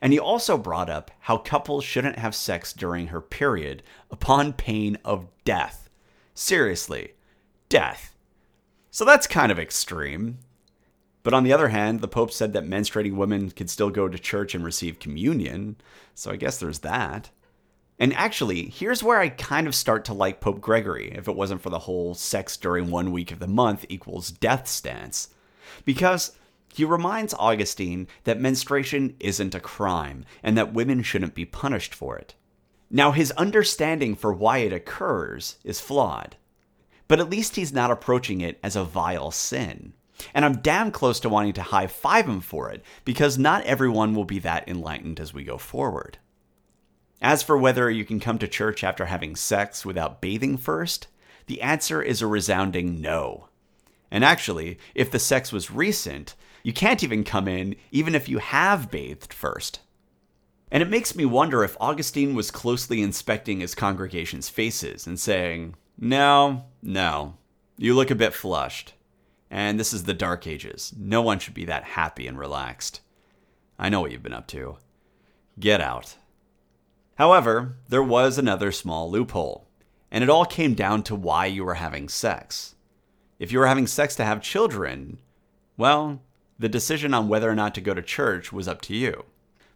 And 0.00 0.12
he 0.12 0.18
also 0.18 0.56
brought 0.56 0.90
up 0.90 1.10
how 1.20 1.38
couples 1.38 1.84
shouldn't 1.84 2.18
have 2.18 2.34
sex 2.34 2.72
during 2.72 3.08
her 3.08 3.20
period 3.20 3.82
upon 4.10 4.52
pain 4.52 4.98
of 5.04 5.28
death. 5.44 5.88
Seriously, 6.34 7.12
death. 7.68 8.14
So 8.90 9.04
that's 9.04 9.26
kind 9.26 9.50
of 9.50 9.58
extreme. 9.58 10.38
But 11.22 11.34
on 11.34 11.42
the 11.42 11.52
other 11.52 11.68
hand, 11.68 12.00
the 12.00 12.08
Pope 12.08 12.30
said 12.30 12.52
that 12.52 12.66
menstruating 12.66 13.14
women 13.14 13.50
could 13.50 13.70
still 13.70 13.90
go 13.90 14.08
to 14.08 14.18
church 14.18 14.54
and 14.54 14.64
receive 14.64 14.98
communion, 14.98 15.76
so 16.14 16.30
I 16.30 16.36
guess 16.36 16.58
there's 16.58 16.80
that. 16.80 17.30
And 17.98 18.12
actually, 18.14 18.68
here's 18.68 19.02
where 19.02 19.18
I 19.18 19.30
kind 19.30 19.66
of 19.66 19.74
start 19.74 20.04
to 20.06 20.14
like 20.14 20.40
Pope 20.40 20.60
Gregory, 20.60 21.12
if 21.12 21.26
it 21.26 21.36
wasn't 21.36 21.62
for 21.62 21.70
the 21.70 21.80
whole 21.80 22.14
sex 22.14 22.56
during 22.56 22.90
one 22.90 23.10
week 23.10 23.32
of 23.32 23.38
the 23.38 23.46
month 23.46 23.86
equals 23.88 24.30
death 24.30 24.68
stance. 24.68 25.28
Because 25.84 26.32
he 26.74 26.84
reminds 26.84 27.34
Augustine 27.34 28.08
that 28.24 28.40
menstruation 28.40 29.14
isn't 29.20 29.54
a 29.54 29.60
crime 29.60 30.24
and 30.42 30.58
that 30.58 30.74
women 30.74 31.02
shouldn't 31.02 31.34
be 31.34 31.44
punished 31.44 31.94
for 31.94 32.18
it. 32.18 32.34
Now, 32.90 33.12
his 33.12 33.30
understanding 33.32 34.14
for 34.14 34.32
why 34.32 34.58
it 34.58 34.72
occurs 34.72 35.56
is 35.64 35.80
flawed, 35.80 36.36
but 37.08 37.20
at 37.20 37.30
least 37.30 37.56
he's 37.56 37.72
not 37.72 37.90
approaching 37.90 38.40
it 38.40 38.58
as 38.62 38.76
a 38.76 38.84
vile 38.84 39.30
sin. 39.30 39.92
And 40.32 40.44
I'm 40.44 40.60
damn 40.60 40.90
close 40.90 41.20
to 41.20 41.28
wanting 41.28 41.54
to 41.54 41.62
high 41.62 41.86
five 41.86 42.26
him 42.26 42.40
for 42.40 42.70
it, 42.70 42.82
because 43.04 43.38
not 43.38 43.64
everyone 43.64 44.14
will 44.14 44.24
be 44.24 44.38
that 44.40 44.68
enlightened 44.68 45.20
as 45.20 45.34
we 45.34 45.44
go 45.44 45.58
forward. 45.58 46.18
As 47.20 47.42
for 47.42 47.56
whether 47.56 47.90
you 47.90 48.04
can 48.04 48.20
come 48.20 48.38
to 48.38 48.48
church 48.48 48.84
after 48.84 49.06
having 49.06 49.34
sex 49.34 49.84
without 49.84 50.20
bathing 50.20 50.56
first, 50.56 51.08
the 51.46 51.62
answer 51.62 52.02
is 52.02 52.22
a 52.22 52.26
resounding 52.26 53.00
no. 53.00 53.48
And 54.10 54.24
actually, 54.24 54.78
if 54.94 55.10
the 55.10 55.18
sex 55.18 55.50
was 55.52 55.70
recent, 55.70 56.34
you 56.64 56.72
can't 56.72 57.04
even 57.04 57.22
come 57.22 57.46
in 57.46 57.76
even 57.92 58.16
if 58.16 58.28
you 58.28 58.38
have 58.38 58.90
bathed 58.90 59.32
first. 59.32 59.80
And 60.72 60.82
it 60.82 60.90
makes 60.90 61.14
me 61.14 61.24
wonder 61.24 61.62
if 61.62 61.76
Augustine 61.78 62.34
was 62.34 62.50
closely 62.50 63.00
inspecting 63.00 63.60
his 63.60 63.76
congregation's 63.76 64.48
faces 64.48 65.06
and 65.06 65.20
saying, 65.20 65.76
No, 65.96 66.64
no, 66.82 67.34
you 67.76 67.94
look 67.94 68.10
a 68.10 68.16
bit 68.16 68.34
flushed. 68.34 68.94
And 69.50 69.78
this 69.78 69.92
is 69.92 70.02
the 70.04 70.14
Dark 70.14 70.48
Ages. 70.48 70.92
No 70.98 71.22
one 71.22 71.38
should 71.38 71.54
be 71.54 71.66
that 71.66 71.84
happy 71.84 72.26
and 72.26 72.36
relaxed. 72.36 73.02
I 73.78 73.88
know 73.88 74.00
what 74.00 74.10
you've 74.10 74.22
been 74.22 74.32
up 74.32 74.48
to. 74.48 74.78
Get 75.60 75.80
out. 75.80 76.16
However, 77.16 77.76
there 77.88 78.02
was 78.02 78.38
another 78.38 78.72
small 78.72 79.08
loophole, 79.08 79.68
and 80.10 80.24
it 80.24 80.30
all 80.30 80.44
came 80.44 80.74
down 80.74 81.04
to 81.04 81.14
why 81.14 81.46
you 81.46 81.64
were 81.64 81.74
having 81.74 82.08
sex. 82.08 82.74
If 83.38 83.52
you 83.52 83.60
were 83.60 83.66
having 83.66 83.86
sex 83.86 84.16
to 84.16 84.24
have 84.24 84.40
children, 84.40 85.18
well, 85.76 86.22
the 86.58 86.68
decision 86.68 87.14
on 87.14 87.28
whether 87.28 87.50
or 87.50 87.54
not 87.54 87.74
to 87.74 87.80
go 87.80 87.94
to 87.94 88.02
church 88.02 88.52
was 88.52 88.68
up 88.68 88.80
to 88.82 88.94
you. 88.94 89.24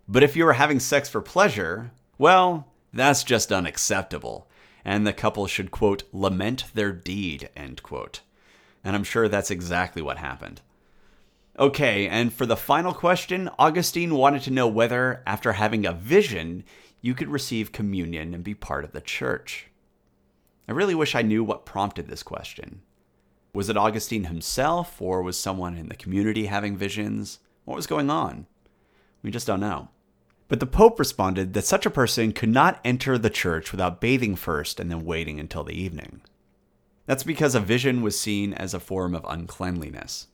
But 0.06 0.22
if 0.22 0.36
you 0.36 0.44
were 0.44 0.54
having 0.54 0.80
sex 0.80 1.08
for 1.08 1.20
pleasure, 1.20 1.90
well, 2.16 2.68
that's 2.92 3.24
just 3.24 3.52
unacceptable, 3.52 4.48
and 4.84 5.06
the 5.06 5.12
couple 5.12 5.46
should, 5.46 5.70
quote, 5.70 6.04
lament 6.12 6.64
their 6.74 6.92
deed, 6.92 7.50
end 7.56 7.82
quote. 7.82 8.20
And 8.82 8.96
I'm 8.96 9.04
sure 9.04 9.28
that's 9.28 9.50
exactly 9.50 10.00
what 10.00 10.18
happened. 10.18 10.62
Okay, 11.58 12.08
and 12.08 12.32
for 12.32 12.46
the 12.46 12.56
final 12.56 12.94
question, 12.94 13.50
Augustine 13.58 14.14
wanted 14.14 14.42
to 14.42 14.52
know 14.52 14.68
whether, 14.68 15.22
after 15.26 15.54
having 15.54 15.84
a 15.84 15.92
vision, 15.92 16.64
you 17.00 17.14
could 17.14 17.28
receive 17.28 17.72
communion 17.72 18.32
and 18.32 18.44
be 18.44 18.54
part 18.54 18.84
of 18.84 18.92
the 18.92 19.00
church. 19.00 19.66
I 20.68 20.72
really 20.72 20.94
wish 20.94 21.14
I 21.14 21.22
knew 21.22 21.42
what 21.42 21.66
prompted 21.66 22.06
this 22.06 22.22
question. 22.22 22.82
Was 23.58 23.68
it 23.68 23.76
Augustine 23.76 24.22
himself, 24.22 25.02
or 25.02 25.20
was 25.20 25.36
someone 25.36 25.76
in 25.76 25.88
the 25.88 25.96
community 25.96 26.46
having 26.46 26.76
visions? 26.76 27.40
What 27.64 27.74
was 27.74 27.88
going 27.88 28.08
on? 28.08 28.46
We 29.20 29.32
just 29.32 29.48
don't 29.48 29.58
know. 29.58 29.88
But 30.46 30.60
the 30.60 30.66
Pope 30.66 30.96
responded 30.96 31.54
that 31.54 31.64
such 31.64 31.84
a 31.84 31.90
person 31.90 32.30
could 32.30 32.50
not 32.50 32.78
enter 32.84 33.18
the 33.18 33.28
church 33.28 33.72
without 33.72 34.00
bathing 34.00 34.36
first 34.36 34.78
and 34.78 34.92
then 34.92 35.04
waiting 35.04 35.40
until 35.40 35.64
the 35.64 35.72
evening. 35.72 36.20
That's 37.06 37.24
because 37.24 37.56
a 37.56 37.60
vision 37.60 38.00
was 38.00 38.16
seen 38.16 38.54
as 38.54 38.74
a 38.74 38.78
form 38.78 39.12
of 39.12 39.26
uncleanliness. 39.28 40.28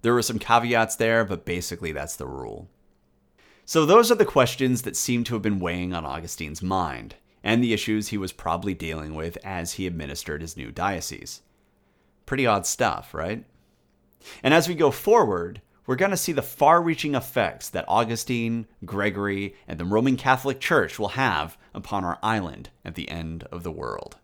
There 0.00 0.14
were 0.14 0.22
some 0.22 0.38
caveats 0.38 0.96
there, 0.96 1.26
but 1.26 1.44
basically 1.44 1.92
that's 1.92 2.16
the 2.16 2.26
rule. 2.26 2.70
So, 3.66 3.84
those 3.84 4.10
are 4.10 4.14
the 4.14 4.24
questions 4.24 4.80
that 4.80 4.96
seem 4.96 5.24
to 5.24 5.34
have 5.34 5.42
been 5.42 5.60
weighing 5.60 5.92
on 5.92 6.06
Augustine's 6.06 6.62
mind. 6.62 7.16
and 7.42 7.62
the 7.62 7.74
issues 7.74 8.08
he 8.08 8.16
was 8.16 8.32
probably 8.32 8.72
dealing 8.72 9.14
with 9.14 9.36
as 9.44 9.74
he 9.74 9.86
administered 9.86 10.40
his 10.40 10.56
new 10.56 10.72
diocese. 10.72 11.42
Pretty 12.26 12.46
odd 12.46 12.66
stuff, 12.66 13.14
right? 13.14 13.44
And 14.42 14.54
as 14.54 14.68
we 14.68 14.74
go 14.74 14.90
forward, 14.90 15.60
we're 15.86 15.96
going 15.96 16.10
to 16.10 16.16
see 16.16 16.32
the 16.32 16.42
far 16.42 16.80
reaching 16.82 17.14
effects 17.14 17.68
that 17.68 17.84
Augustine, 17.88 18.66
Gregory, 18.84 19.54
and 19.68 19.78
the 19.78 19.84
Roman 19.84 20.16
Catholic 20.16 20.60
Church 20.60 20.98
will 20.98 21.08
have 21.08 21.58
upon 21.74 22.04
our 22.04 22.18
island 22.22 22.70
at 22.84 22.94
the 22.94 23.08
end 23.10 23.44
of 23.44 23.62
the 23.62 23.72
world. 23.72 24.16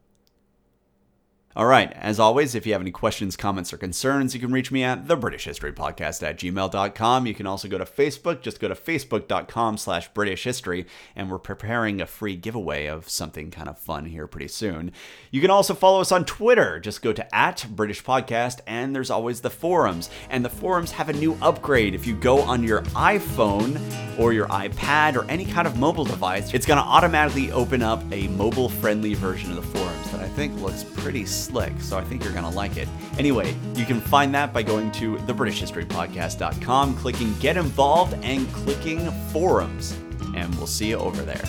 All 1.56 1.66
right, 1.66 1.92
as 1.94 2.20
always, 2.20 2.54
if 2.54 2.64
you 2.64 2.72
have 2.74 2.80
any 2.80 2.92
questions, 2.92 3.36
comments, 3.36 3.72
or 3.72 3.76
concerns, 3.76 4.34
you 4.34 4.40
can 4.40 4.52
reach 4.52 4.70
me 4.70 4.84
at 4.84 5.08
the 5.08 5.16
British 5.16 5.46
History 5.46 5.72
Podcast 5.72 6.22
at 6.22 6.38
gmail.com. 6.38 7.26
You 7.26 7.34
can 7.34 7.48
also 7.48 7.66
go 7.66 7.76
to 7.76 7.84
Facebook, 7.84 8.40
just 8.40 8.60
go 8.60 8.68
to 8.68 8.76
facebook.com 8.76 9.76
slash 9.76 10.06
British 10.14 10.44
History, 10.44 10.86
and 11.16 11.28
we're 11.28 11.40
preparing 11.40 12.00
a 12.00 12.06
free 12.06 12.36
giveaway 12.36 12.86
of 12.86 13.08
something 13.08 13.50
kind 13.50 13.68
of 13.68 13.76
fun 13.76 14.04
here 14.04 14.28
pretty 14.28 14.46
soon. 14.46 14.92
You 15.32 15.40
can 15.40 15.50
also 15.50 15.74
follow 15.74 16.00
us 16.00 16.12
on 16.12 16.24
Twitter. 16.24 16.78
Just 16.78 17.02
go 17.02 17.12
to 17.12 17.34
at 17.34 17.66
British 17.70 18.04
Podcast, 18.04 18.60
and 18.68 18.94
there's 18.94 19.10
always 19.10 19.40
the 19.40 19.50
forums. 19.50 20.08
And 20.28 20.44
the 20.44 20.50
forums 20.50 20.92
have 20.92 21.08
a 21.08 21.14
new 21.14 21.36
upgrade. 21.42 21.96
If 21.96 22.06
you 22.06 22.14
go 22.14 22.42
on 22.42 22.62
your 22.62 22.82
iPhone 22.82 23.80
or 24.20 24.32
your 24.32 24.46
iPad 24.46 25.16
or 25.16 25.28
any 25.28 25.46
kind 25.46 25.66
of 25.66 25.76
mobile 25.76 26.04
device, 26.04 26.54
it's 26.54 26.64
going 26.64 26.78
to 26.80 26.88
automatically 26.88 27.50
open 27.50 27.82
up 27.82 28.04
a 28.12 28.28
mobile 28.28 28.68
friendly 28.68 29.14
version 29.14 29.50
of 29.50 29.56
the 29.56 29.78
forums 29.78 30.09
think 30.34 30.60
looks 30.60 30.84
pretty 30.84 31.26
slick, 31.26 31.72
so 31.80 31.98
I 31.98 32.04
think 32.04 32.24
you're 32.24 32.32
going 32.32 32.44
to 32.44 32.50
like 32.50 32.76
it. 32.76 32.88
Anyway, 33.18 33.54
you 33.74 33.84
can 33.84 34.00
find 34.00 34.34
that 34.34 34.52
by 34.52 34.62
going 34.62 34.90
to 34.92 35.16
thebritishhistorypodcast.com, 35.16 36.96
clicking 36.96 37.34
Get 37.38 37.56
Involved, 37.56 38.14
and 38.22 38.50
clicking 38.52 39.10
Forums. 39.32 39.92
And 40.34 40.54
we'll 40.56 40.66
see 40.66 40.88
you 40.88 40.96
over 40.96 41.22
there. 41.22 41.44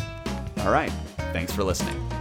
All 0.60 0.72
right, 0.72 0.92
thanks 1.34 1.52
for 1.52 1.64
listening. 1.64 2.21